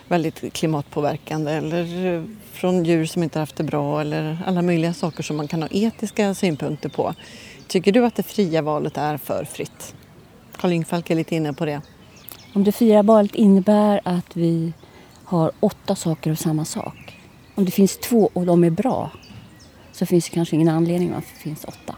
väldigt 0.07 0.53
klimatpåverkande 0.53 1.51
eller 1.51 2.25
från 2.53 2.85
djur 2.85 3.05
som 3.05 3.23
inte 3.23 3.39
haft 3.39 3.55
det 3.55 3.63
bra 3.63 4.01
eller 4.01 4.37
alla 4.45 4.61
möjliga 4.61 4.93
saker 4.93 5.23
som 5.23 5.37
man 5.37 5.47
kan 5.47 5.61
ha 5.61 5.69
etiska 5.71 6.33
synpunkter 6.33 6.89
på. 6.89 7.13
Tycker 7.67 7.91
du 7.91 8.05
att 8.05 8.15
det 8.15 8.23
fria 8.23 8.61
valet 8.61 8.97
är 8.97 9.17
för 9.17 9.45
fritt? 9.45 9.95
Karl 10.59 10.71
Yngfalk 10.71 11.09
är 11.09 11.15
lite 11.15 11.35
inne 11.35 11.53
på 11.53 11.65
det. 11.65 11.81
Om 12.53 12.63
det 12.63 12.71
fria 12.71 13.03
valet 13.03 13.35
innebär 13.35 14.01
att 14.03 14.35
vi 14.35 14.73
har 15.23 15.51
åtta 15.59 15.95
saker 15.95 16.31
av 16.31 16.35
samma 16.35 16.65
sak. 16.65 17.19
Om 17.55 17.65
det 17.65 17.71
finns 17.71 17.97
två 17.97 18.29
och 18.33 18.45
de 18.45 18.63
är 18.63 18.69
bra 18.69 19.11
så 19.91 20.05
finns 20.05 20.25
det 20.25 20.31
kanske 20.31 20.55
ingen 20.55 20.69
anledning 20.69 21.11
varför 21.13 21.33
det 21.33 21.41
finns 21.41 21.63
åtta. 21.65 21.95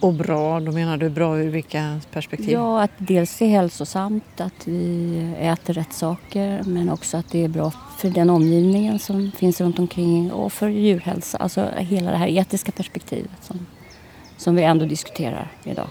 Och 0.00 0.14
bra, 0.14 0.60
då 0.60 0.72
menar 0.72 0.96
du 0.96 1.10
bra 1.10 1.38
ur 1.38 1.48
vilka 1.48 2.00
perspektiv? 2.12 2.50
Ja, 2.50 2.82
att 2.82 2.90
dels 2.98 3.42
är 3.42 3.46
hälsosamt, 3.46 4.40
att 4.40 4.68
vi 4.68 5.34
äter 5.40 5.74
rätt 5.74 5.92
saker 5.92 6.62
men 6.62 6.90
också 6.90 7.16
att 7.16 7.30
det 7.30 7.44
är 7.44 7.48
bra 7.48 7.72
för 7.98 8.10
den 8.10 8.30
omgivningen 8.30 8.98
som 8.98 9.32
finns 9.36 9.60
runt 9.60 9.78
omkring 9.78 10.32
och 10.32 10.52
för 10.52 10.68
djurhälsa. 10.68 11.38
Alltså 11.38 11.68
hela 11.76 12.10
det 12.10 12.16
här 12.16 12.28
etiska 12.28 12.72
perspektivet 12.72 13.30
som, 13.40 13.66
som 14.36 14.54
vi 14.54 14.62
ändå 14.62 14.84
diskuterar 14.84 15.52
idag. 15.64 15.88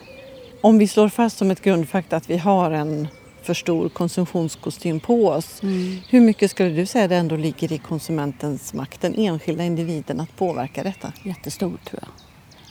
Om 0.64 0.78
vi 0.78 0.88
slår 0.88 1.10
fast 1.10 1.38
som 1.38 1.52
ett 1.52 1.62
grundfakta 1.62 2.18
att 2.18 2.30
vi 2.30 2.38
har 2.38 2.72
en 2.72 3.08
för 3.42 3.54
stor 3.54 3.90
konsumtionskostym 3.90 5.00
på 5.00 5.28
oss. 5.28 5.64
Mm. 5.64 5.98
Hur 6.10 6.22
mycket 6.22 6.52
skulle 6.52 6.70
du 6.70 6.86
säga 6.86 7.08
det 7.08 7.16
ändå 7.16 7.36
ligger 7.36 7.74
i 7.74 7.78
konsumentens 7.78 8.74
makt, 8.74 9.02
den 9.02 9.16
enskilda 9.16 9.64
individen, 9.64 10.20
att 10.20 10.36
påverka 10.38 10.84
detta? 10.84 11.14
Jättestort 11.24 11.86
tror 11.86 12.00
jag. 12.02 12.10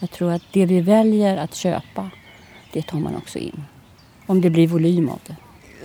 Jag 0.01 0.11
tror 0.11 0.33
att 0.33 0.43
det 0.53 0.67
vi 0.67 0.81
väljer 0.81 1.37
att 1.37 1.55
köpa, 1.55 2.11
det 2.73 2.83
tar 2.83 2.99
man 2.99 3.17
också 3.17 3.39
in. 3.39 3.65
Om 4.27 4.41
det 4.41 4.51
blir 4.51 4.69
volym 4.69 5.09
av 5.09 5.21
det. 5.27 5.37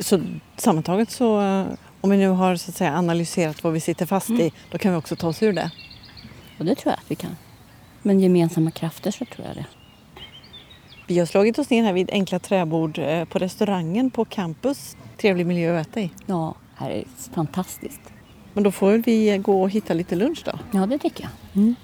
Så 0.04 0.22
sammantaget 0.58 1.12
så, 1.12 1.42
eh, 1.42 1.66
om 2.02 2.10
vi 2.10 2.18
nu 2.18 2.28
har 2.28 2.56
så 2.56 2.72
att 2.72 2.76
säga, 2.76 2.94
analyserat 2.94 3.64
vad 3.64 3.74
vi 3.74 3.80
sitter 3.80 4.06
fast 4.06 4.30
mm. 4.30 4.42
i, 4.42 4.52
då 4.72 4.78
kan 4.78 4.92
vi 4.92 4.98
också 4.98 5.16
ta 5.16 5.28
oss 5.28 5.44
ur 5.44 5.54
det? 5.54 5.72
Och 6.60 6.66
det 6.66 6.76
tror 6.76 6.92
jag 6.92 7.00
att 7.00 7.12
vi 7.12 7.16
kan. 7.16 7.36
Men 8.02 8.20
gemensamma 8.20 8.72
krafter 8.72 9.12
så 9.12 9.26
tror 9.26 9.48
jag 9.48 9.56
det. 9.56 9.66
Vi 11.08 11.20
har 11.20 11.26
slagit 11.26 11.60
oss 11.60 11.70
ner 11.70 11.84
här 11.84 11.94
vid 11.94 12.10
enkla 12.12 12.40
träbord 12.40 12.98
eh, 12.98 13.26
på 13.26 13.40
restaurangen 13.40 14.12
på 14.12 14.26
campus. 14.26 14.98
Trevlig 15.18 15.46
miljö 15.46 15.80
att 15.80 15.88
äta 15.88 16.02
i. 16.02 16.12
Ja, 16.26 16.56
här 16.76 16.90
är 16.90 17.04
fantastiskt. 17.34 18.02
Men 18.54 18.64
då 18.64 18.72
får 18.72 18.92
vi 18.92 19.38
gå 19.38 19.62
och 19.62 19.70
hitta 19.70 19.94
lite 19.94 20.16
lunch 20.16 20.44
då? 20.46 20.60
Ja, 20.72 20.86
det 20.86 21.00
tycker 21.00 21.24
jag. 21.24 21.62
Mm. 21.64 21.76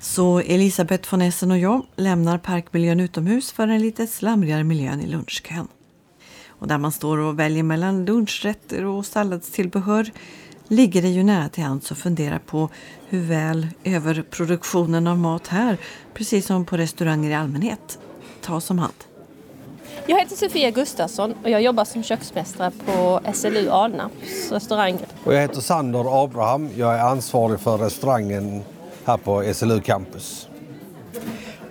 Så 0.00 0.40
Elisabeth 0.40 1.12
von 1.12 1.22
Essen 1.22 1.50
och 1.50 1.58
jag 1.58 1.86
lämnar 1.96 2.38
parkmiljön 2.38 3.00
utomhus 3.00 3.52
för 3.52 3.66
den 3.66 3.80
lite 3.80 4.06
slamrigare 4.06 4.64
miljön 4.64 5.00
i 5.00 5.06
lunchkön. 5.06 5.68
Och 6.48 6.68
där 6.68 6.78
man 6.78 6.92
står 6.92 7.18
och 7.18 7.38
väljer 7.38 7.62
mellan 7.62 8.04
lunchrätter 8.04 8.84
och 8.84 9.06
salladstillbehör 9.06 10.10
ligger 10.70 11.02
det 11.02 11.08
ju 11.08 11.22
nära 11.22 11.48
till 11.48 11.64
hands 11.64 11.92
att 11.92 11.98
fundera 11.98 12.38
på 12.38 12.68
hur 13.08 13.20
väl 13.20 13.66
överproduktionen 13.84 15.06
av 15.06 15.18
mat 15.18 15.46
här, 15.46 15.78
precis 16.14 16.46
som 16.46 16.64
på 16.64 16.76
restauranger 16.76 17.30
i 17.30 17.34
allmänhet, 17.34 17.98
tas 18.40 18.70
om 18.70 18.78
hand. 18.78 18.94
Jag 20.06 20.18
heter 20.18 20.36
Sofia 20.36 20.70
Gustafsson 20.70 21.34
och 21.42 21.50
jag 21.50 21.62
jobbar 21.62 21.84
som 21.84 22.02
köksmästare 22.02 22.72
på 22.86 23.20
SLU 23.34 23.68
Alnarps 23.70 24.52
restaurang. 24.52 24.98
Och 25.24 25.34
jag 25.34 25.40
heter 25.40 25.60
Sander 25.60 26.24
Abraham. 26.24 26.68
Jag 26.76 26.94
är 26.94 27.02
ansvarig 27.02 27.60
för 27.60 27.78
restaurangen 27.78 28.62
här 29.04 29.16
på 29.16 29.52
SLU 29.54 29.80
Campus. 29.80 30.48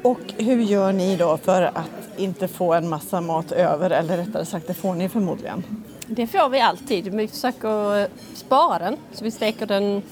Och 0.01 0.19
hur 0.37 0.61
gör 0.61 0.93
ni 0.93 1.15
då 1.15 1.37
för 1.37 1.61
att 1.61 1.89
inte 2.17 2.47
få 2.47 2.73
en 2.73 2.89
massa 2.89 3.21
mat 3.21 3.51
över 3.51 3.89
eller 3.89 4.17
rättare 4.17 4.45
sagt 4.45 4.67
det 4.67 4.73
får 4.73 4.95
ni 4.95 5.09
förmodligen. 5.09 5.63
Det 6.11 6.27
får 6.27 6.49
vi 6.49 6.59
alltid. 6.59 7.15
Vi 7.15 7.27
försöker 7.27 8.07
spara 8.35 8.79
den 8.79 8.97
så 9.13 9.23
vi 9.23 9.31
steker 9.31 9.65
den 9.65 10.03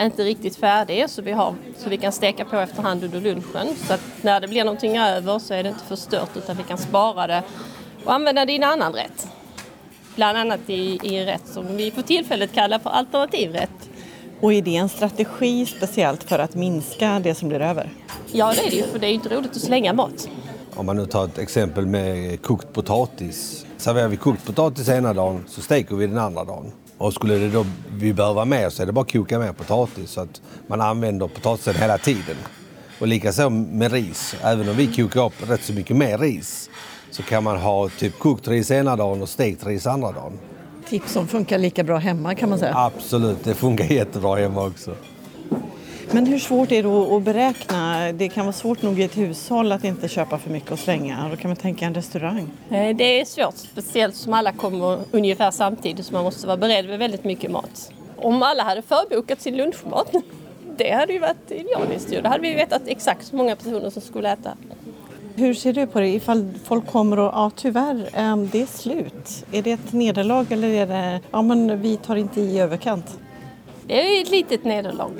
inte 0.00 0.24
riktigt 0.24 0.56
färdig 0.56 1.10
så 1.10 1.22
vi, 1.22 1.32
har, 1.32 1.54
så 1.76 1.88
vi 1.88 1.96
kan 1.96 2.12
steka 2.12 2.44
på 2.44 2.56
efterhand 2.56 3.04
under 3.04 3.20
lunchen. 3.20 3.76
Så 3.86 3.94
att 3.94 4.00
när 4.22 4.40
det 4.40 4.48
blir 4.48 4.64
någonting 4.64 4.98
över 4.98 5.38
så 5.38 5.54
är 5.54 5.62
det 5.62 5.68
inte 5.68 5.84
förstört 5.84 6.36
utan 6.36 6.56
vi 6.56 6.62
kan 6.62 6.78
spara 6.78 7.26
det 7.26 7.42
och 8.04 8.12
använda 8.12 8.44
det 8.44 8.52
i 8.52 8.56
en 8.56 8.62
annan 8.62 8.92
rätt. 8.92 9.28
Bland 10.16 10.38
annat 10.38 10.60
i, 10.66 10.98
i 11.02 11.16
en 11.16 11.26
rätt 11.26 11.46
som 11.46 11.76
vi 11.76 11.90
för 11.90 12.02
tillfället 12.02 12.52
kallar 12.52 12.78
för 12.78 12.90
alternativrätt. 12.90 13.88
Och 14.40 14.52
är 14.52 14.62
det 14.62 14.76
en 14.76 14.88
strategi 14.88 15.66
speciellt 15.66 16.22
för 16.22 16.38
att 16.38 16.54
minska 16.54 17.20
det 17.22 17.34
som 17.34 17.48
blir 17.48 17.60
över? 17.60 17.90
Ja 18.32 18.52
det 18.56 18.66
är 18.66 18.70
det 18.70 18.76
ju 18.76 18.82
för 18.82 18.98
det 18.98 19.06
är 19.06 19.12
inte 19.12 19.28
roligt 19.28 19.50
att 19.50 19.60
slänga 19.60 19.92
mat. 19.92 20.28
Om 20.74 20.86
man 20.86 20.96
nu 20.96 21.06
tar 21.06 21.24
ett 21.24 21.38
exempel 21.38 21.86
med 21.86 22.42
kokt 22.42 22.72
potatis. 22.72 23.66
Serverar 23.82 24.08
vi 24.08 24.16
kokt 24.16 24.46
potatis 24.46 24.88
ena 24.88 25.12
dagen 25.12 25.44
så 25.48 25.60
steker 25.60 25.96
vi 25.96 26.06
den 26.06 26.18
andra 26.18 26.44
dagen. 26.44 26.72
Och 26.98 27.14
skulle 27.14 27.34
det 27.34 27.48
då 27.48 27.66
vi 27.92 28.12
behöva 28.12 28.44
mer 28.44 28.70
så 28.70 28.82
är 28.82 28.86
det 28.86 28.92
bara 28.92 29.00
att 29.00 29.12
koka 29.12 29.38
mer 29.38 29.52
potatis 29.52 30.10
så 30.10 30.20
att 30.20 30.40
man 30.66 30.80
använder 30.80 31.28
potatisen 31.28 31.74
hela 31.74 31.98
tiden. 31.98 32.36
Och 33.00 33.06
likaså 33.06 33.50
med 33.50 33.92
ris. 33.92 34.36
Även 34.42 34.68
om 34.68 34.76
vi 34.76 34.86
kokar 34.86 35.26
upp 35.26 35.50
rätt 35.50 35.62
så 35.62 35.72
mycket 35.72 35.96
mer 35.96 36.18
ris 36.18 36.70
så 37.10 37.22
kan 37.22 37.44
man 37.44 37.58
ha 37.58 37.88
typ 37.88 38.18
kokt 38.18 38.48
ris 38.48 38.70
ena 38.70 38.96
dagen 38.96 39.22
och 39.22 39.28
stekt 39.28 39.66
ris 39.66 39.86
andra 39.86 40.12
dagen. 40.12 40.38
Tips 40.88 41.12
som 41.12 41.28
funkar 41.28 41.58
lika 41.58 41.84
bra 41.84 41.96
hemma 41.96 42.34
kan 42.34 42.48
man 42.48 42.58
säga. 42.58 42.74
Absolut, 42.76 43.44
det 43.44 43.54
funkar 43.54 43.84
jättebra 43.84 44.36
hemma 44.36 44.66
också. 44.66 44.94
Men 46.14 46.26
hur 46.26 46.38
svårt 46.38 46.72
är 46.72 46.82
det 46.82 47.16
att 47.16 47.22
beräkna? 47.22 48.12
Det 48.12 48.28
kan 48.28 48.44
vara 48.44 48.52
svårt 48.52 48.82
nog 48.82 49.00
i 49.00 49.02
ett 49.02 49.16
hushåll 49.16 49.72
att 49.72 49.84
inte 49.84 50.08
köpa 50.08 50.38
för 50.38 50.50
mycket 50.50 50.70
och 50.70 50.78
slänga. 50.78 51.28
Då 51.30 51.36
kan 51.36 51.48
man 51.48 51.56
tänka 51.56 51.84
en 51.86 51.94
restaurang. 51.94 52.50
Eh, 52.70 52.96
det 52.96 53.20
är 53.20 53.24
svårt, 53.24 53.56
speciellt 53.56 54.16
som 54.16 54.32
alla 54.32 54.52
kommer 54.52 54.98
ungefär 55.10 55.50
samtidigt 55.50 56.06
så 56.06 56.12
man 56.12 56.24
måste 56.24 56.46
vara 56.46 56.56
beredd 56.56 56.86
med 56.86 56.98
väldigt 56.98 57.24
mycket 57.24 57.50
mat. 57.50 57.92
Om 58.16 58.42
alla 58.42 58.62
hade 58.62 58.82
förbokat 58.82 59.40
sin 59.40 59.56
lunchmat, 59.56 60.12
det 60.76 60.90
hade 60.90 61.12
ju 61.12 61.18
varit 61.18 61.50
idealiskt. 61.50 62.22
Då 62.22 62.28
hade 62.28 62.42
vi 62.42 62.54
vetat 62.54 62.82
exakt 62.86 63.32
hur 63.32 63.38
många 63.38 63.56
personer 63.56 63.90
som 63.90 64.02
skulle 64.02 64.32
äta. 64.32 64.56
Hur 65.34 65.54
ser 65.54 65.72
du 65.72 65.86
på 65.86 66.00
det 66.00 66.08
ifall 66.08 66.50
folk 66.64 66.86
kommer 66.86 67.18
och 67.18 67.32
ja 67.34 67.50
tyvärr, 67.56 68.08
ehm, 68.12 68.48
det 68.52 68.62
är 68.62 68.66
slut. 68.66 69.44
Är 69.52 69.62
det 69.62 69.72
ett 69.72 69.92
nederlag 69.92 70.46
eller 70.50 70.68
är 70.68 70.86
det 70.86 71.20
ja 71.30 71.42
men 71.42 71.80
vi 71.80 71.96
tar 71.96 72.16
inte 72.16 72.40
i 72.40 72.58
överkant? 72.58 73.18
Det 73.86 74.18
är 74.18 74.22
ett 74.22 74.30
litet 74.30 74.64
nederlag 74.64 75.10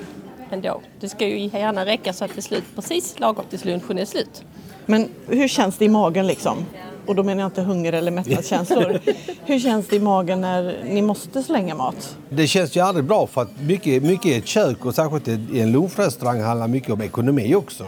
ändå. 0.53 0.81
Det 0.99 1.09
ska 1.09 1.27
ju 1.27 1.39
gärna 1.39 1.85
räcka 1.85 2.13
så 2.13 2.25
att 2.25 2.31
det 2.33 2.39
är 2.39 2.41
slut 2.41 2.63
precis 2.75 3.19
lagom 3.19 3.45
tills 3.49 3.65
lunchen 3.65 3.97
är 3.97 4.05
slut. 4.05 4.43
Men 4.85 5.09
hur 5.27 5.47
känns 5.47 5.77
det 5.77 5.85
i 5.85 5.89
magen 5.89 6.27
liksom? 6.27 6.65
Och 7.05 7.15
då 7.15 7.23
menar 7.23 7.41
jag 7.41 7.47
inte 7.47 7.61
hunger 7.61 7.93
eller 7.93 8.11
mättnadskänslor. 8.11 8.99
hur 9.45 9.59
känns 9.59 9.87
det 9.87 9.95
i 9.95 9.99
magen 9.99 10.41
när 10.41 10.83
ni 10.85 11.01
måste 11.01 11.43
slänga 11.43 11.75
mat? 11.75 12.17
Det 12.29 12.47
känns 12.47 12.75
ju 12.75 12.81
aldrig 12.81 13.05
bra 13.05 13.27
för 13.27 13.41
att 13.41 13.61
mycket, 13.61 14.03
mycket 14.03 14.25
i 14.25 14.33
ett 14.33 14.47
kök 14.47 14.85
och 14.85 14.95
särskilt 14.95 15.27
i 15.27 15.59
en 15.59 15.71
lunchrestaurang 15.71 16.41
handlar 16.41 16.67
mycket 16.67 16.89
om 16.89 17.01
ekonomi 17.01 17.55
också. 17.55 17.85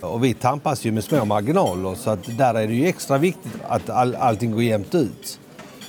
Och 0.00 0.24
vi 0.24 0.34
tampas 0.34 0.84
ju 0.84 0.92
med 0.92 1.04
små 1.04 1.24
marginaler 1.24 1.94
så 1.94 2.10
att 2.10 2.38
där 2.38 2.54
är 2.54 2.66
det 2.66 2.74
ju 2.74 2.86
extra 2.86 3.18
viktigt 3.18 3.52
att 3.68 3.90
all, 3.90 4.14
allting 4.14 4.52
går 4.52 4.62
jämnt 4.62 4.94
ut. 4.94 5.40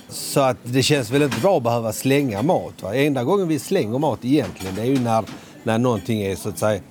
Så 0.10 0.40
att 0.40 0.58
det 0.64 0.84
känns 0.84 1.10
väl 1.10 1.22
inte 1.22 1.40
bra 1.40 1.58
att 1.58 1.64
behöva 1.64 1.94
slänga 1.94 2.42
mat. 2.42 2.84
Va? 2.84 2.96
Enda 2.96 3.24
gången 3.24 3.48
vi 3.48 3.60
slänger 3.60 4.00
mat 4.00 4.20
egentligen 4.26 4.76
det 4.76 4.82
är 4.82 4.86
ju 4.86 5.00
när, 5.00 5.24
när 5.64 5.78
någonting 5.78 6.22
är 6.22 6.36
så 6.36 6.50
att 6.50 6.60
säga 6.60 6.82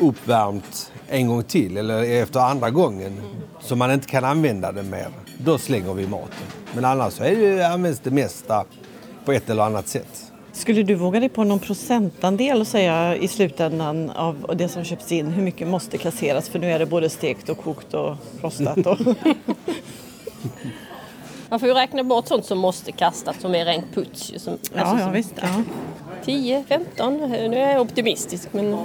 uppvärmt 0.00 0.92
en 1.08 1.28
gång 1.28 1.42
till 1.42 1.76
eller 1.76 2.22
efter 2.22 2.40
andra 2.40 2.70
gången 2.70 3.20
så 3.60 3.76
man 3.76 3.92
inte 3.92 4.08
kan 4.08 4.24
använda 4.24 4.72
det 4.72 4.82
mer. 4.82 5.08
Då 5.38 5.58
slänger 5.58 5.94
vi 5.94 6.06
maten. 6.06 6.46
Men 6.74 6.84
annars 6.84 7.12
så 7.12 7.24
är 7.24 7.36
det, 7.36 7.68
används 7.68 8.00
det 8.00 8.10
mesta 8.10 8.64
på 9.24 9.32
ett 9.32 9.50
eller 9.50 9.62
annat 9.62 9.88
sätt. 9.88 10.32
Skulle 10.52 10.82
du 10.82 10.94
våga 10.94 11.20
dig 11.20 11.28
på 11.28 11.44
någon 11.44 11.58
procentandel 11.58 12.60
och 12.60 12.66
säga 12.66 13.16
i 13.16 13.28
slutändan 13.28 14.10
av 14.10 14.54
det 14.56 14.68
som 14.68 14.84
köps 14.84 15.12
in 15.12 15.26
hur 15.26 15.42
mycket 15.42 15.68
måste 15.68 15.98
kasseras 15.98 16.48
för 16.48 16.58
nu 16.58 16.72
är 16.72 16.78
det 16.78 16.86
både 16.86 17.10
stekt 17.10 17.48
och 17.48 17.58
kokt 17.58 17.94
och 17.94 18.16
rostat? 18.42 18.86
Och 18.86 18.98
Man 21.48 21.60
får 21.60 21.68
ju 21.68 21.74
räkna 21.74 22.04
bort 22.04 22.28
sånt 22.28 22.44
som 22.44 22.58
måste 22.58 22.92
kastas 22.92 23.40
som 23.40 23.54
är 23.54 23.64
rent 23.64 23.94
puts. 23.94 24.32
Som, 24.36 24.58
ja, 24.74 24.80
alltså, 24.80 24.96
ja, 24.96 25.04
som, 25.04 25.12
visst. 25.12 25.34
Ja. 25.42 25.62
10, 26.24 26.64
15, 26.68 27.16
nu 27.30 27.56
är 27.56 27.72
jag 27.72 27.80
optimistisk 27.80 28.48
men 28.52 28.76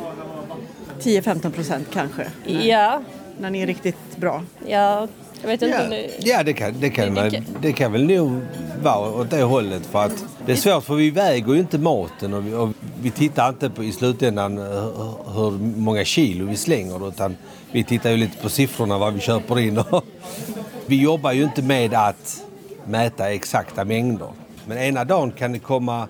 10-15 1.02 1.52
procent 1.52 1.88
kanske? 1.94 2.26
ja, 2.46 3.02
När 3.40 3.50
ni 3.50 3.62
är 3.62 3.68
riktigt 3.68 4.18
bra? 4.18 4.44
ja, 4.68 5.08
jag 5.42 5.48
vet 5.48 5.62
inte 5.62 5.78
Ja, 5.78 5.84
om 5.84 5.90
det... 5.90 6.10
ja 6.20 6.44
det, 6.44 6.54
kan, 6.54 6.74
det, 6.80 6.90
kan, 6.90 7.14
Det- 7.16 7.44
det, 7.62 7.74
kan 7.74 7.92
väl 7.92 8.06
nog 8.08 8.40
vara 8.84 9.10
åt 9.22 9.30
det 9.30 9.42
hållet. 9.44 9.86
För 9.86 10.04
att 10.06 10.26
det 10.46 10.52
är 10.52 10.56
svårt 10.56 10.84
för 10.84 10.96
vi 10.96 11.10
väger 11.12 11.54
ju 11.54 11.60
inte 11.60 11.78
maten 11.78 12.34
och 12.34 12.48
vi, 12.48 12.54
och 12.54 12.70
vi 13.02 13.12
tittar 13.12 13.50
inte 13.50 13.70
på, 13.70 13.84
i 13.84 13.92
slutändan 13.92 14.58
eh, 14.58 14.64
hur, 14.64 15.34
hur 15.34 15.52
många 15.78 16.06
kilo 16.06 16.46
vi 16.46 16.56
slänger 16.56 17.08
utan 17.08 17.36
vi 17.72 17.84
tittar 17.84 18.10
ju 18.10 18.18
lite 18.18 18.38
på 18.38 18.50
siffrorna 18.50 18.98
vad 18.98 19.14
vi 19.14 19.20
köper 19.20 19.60
in. 19.60 19.78
Och 19.78 20.04
vi 20.86 21.02
jobbar 21.02 21.32
ju 21.32 21.44
inte 21.44 21.62
med 21.62 21.94
att 21.94 22.42
mäta 22.86 23.32
exakta 23.32 23.86
mängder. 23.86 24.28
Men 24.66 24.78
ena 24.78 25.04
dagen 25.04 25.32
kan 25.32 25.52
det 25.52 25.60
komma 25.60 26.08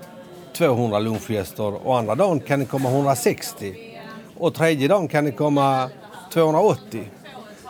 200 0.59 0.99
lunchgäster 0.99 1.87
och 1.87 1.97
andra 1.97 2.15
dagen 2.15 2.39
kan 2.39 2.59
det 2.59 2.65
komma 2.65 2.89
160. 2.89 3.75
Och 4.37 4.53
tredje 4.53 4.87
dagen 4.87 5.07
kan 5.07 5.25
det 5.25 5.31
komma 5.31 5.89
280. 6.33 7.03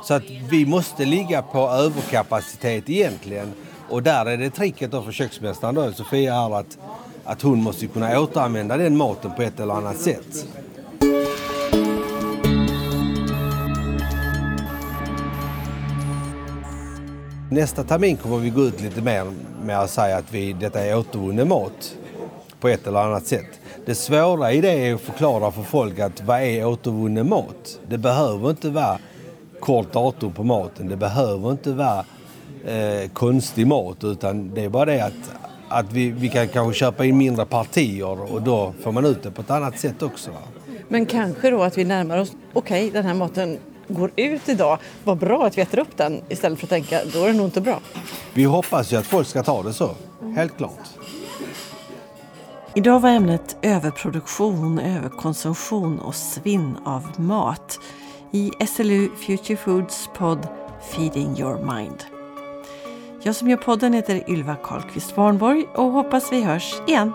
Så 0.03 0.13
att 0.13 0.23
vi 0.49 0.65
måste 0.65 1.05
ligga 1.05 1.41
på 1.41 1.59
överkapacitet 1.69 2.89
egentligen. 2.89 3.53
Och 3.89 4.03
där 4.03 4.25
är 4.25 4.37
det 4.37 4.49
tricket 4.49 4.91
då 4.91 5.01
för 5.01 5.11
köksmästaren 5.11 5.75
då, 5.75 5.91
Sofia, 5.91 6.35
är 6.35 6.59
att, 6.59 6.77
att 7.23 7.41
hon 7.41 7.63
måste 7.63 7.87
kunna 7.87 8.19
återanvända 8.19 8.77
den 8.77 8.97
maten 8.97 9.31
på 9.35 9.41
ett 9.41 9.59
eller 9.59 9.73
annat 9.73 9.97
sätt. 9.97 10.47
Nästa 17.51 17.83
termin 17.83 18.17
kommer 18.17 18.37
vi 18.37 18.49
gå 18.49 18.61
ut 18.61 18.81
lite 18.81 19.01
mer 19.01 19.25
med 19.63 19.79
att 19.79 19.89
säga 19.89 20.17
att 20.17 20.33
vi, 20.33 20.53
detta 20.53 20.85
är 20.85 20.97
återvunnen 20.97 21.47
mat 21.47 21.95
på 22.59 22.67
ett 22.67 22.87
eller 22.87 22.99
annat 22.99 23.27
sätt. 23.27 23.59
Det 23.85 23.95
svåra 23.95 24.51
i 24.53 24.61
det 24.61 24.71
är 24.71 24.93
att 24.93 25.01
förklara 25.01 25.51
för 25.51 25.63
folk 25.63 25.99
att 25.99 26.21
vad 26.21 26.41
är 26.41 26.65
återvunnen 26.65 27.29
mat? 27.29 27.79
Det 27.87 27.97
behöver 27.97 28.49
inte 28.49 28.69
vara 28.69 28.99
kort 29.59 29.93
datum 29.93 30.31
på 30.31 30.43
maten. 30.43 30.87
Det 30.87 30.95
behöver 30.95 31.51
inte 31.51 31.71
vara 31.71 32.05
eh, 32.65 33.09
konstig 33.13 33.67
mat 33.67 34.03
utan 34.03 34.53
det 34.53 34.63
är 34.63 34.69
bara 34.69 34.85
det 34.85 35.01
att, 35.05 35.31
att 35.69 35.91
vi, 35.91 36.09
vi 36.09 36.29
kan 36.29 36.47
kanske 36.47 36.79
köpa 36.79 37.05
in 37.05 37.17
mindre 37.17 37.45
partier 37.45 38.33
och 38.33 38.41
då 38.41 38.73
får 38.83 38.91
man 38.91 39.05
ut 39.05 39.23
det 39.23 39.31
på 39.31 39.41
ett 39.41 39.51
annat 39.51 39.79
sätt 39.79 40.01
också. 40.01 40.31
Va? 40.31 40.37
Men 40.87 41.05
kanske 41.05 41.49
då 41.49 41.63
att 41.63 41.77
vi 41.77 41.83
närmar 41.83 42.17
oss, 42.17 42.31
okej 42.53 42.89
den 42.91 43.05
här 43.05 43.13
maten 43.13 43.57
går 43.87 44.11
ut 44.15 44.49
idag, 44.49 44.77
vad 45.03 45.17
bra 45.17 45.45
att 45.45 45.57
vi 45.57 45.61
äter 45.61 45.79
upp 45.79 45.97
den 45.97 46.21
istället 46.29 46.59
för 46.59 46.65
att 46.65 46.69
tänka 46.69 47.01
då 47.13 47.23
är 47.23 47.27
den 47.27 47.37
nog 47.37 47.47
inte 47.47 47.61
bra. 47.61 47.79
Vi 48.33 48.43
hoppas 48.43 48.93
ju 48.93 48.97
att 48.97 49.05
folk 49.05 49.27
ska 49.27 49.43
ta 49.43 49.63
det 49.63 49.73
så, 49.73 49.89
helt 50.35 50.57
klart. 50.57 50.89
Idag 52.79 52.99
var 52.99 53.09
ämnet 53.09 53.57
överproduktion, 53.61 54.79
överkonsumtion 54.79 55.99
och 55.99 56.15
svinn 56.15 56.77
av 56.85 57.21
mat 57.21 57.79
i 58.31 58.51
SLU 58.67 59.09
Future 59.15 59.57
Foods 59.57 60.09
podd 60.15 60.47
Feeding 60.91 61.39
Your 61.39 61.75
Mind. 61.75 62.03
Jag 63.23 63.35
som 63.35 63.49
gör 63.49 63.57
podden 63.57 63.93
heter 63.93 64.29
Ylva 64.29 64.55
Karlqvist 64.55 65.17
Warnborg 65.17 65.65
och 65.75 65.91
hoppas 65.91 66.31
vi 66.31 66.41
hörs 66.41 66.75
igen 66.87 67.13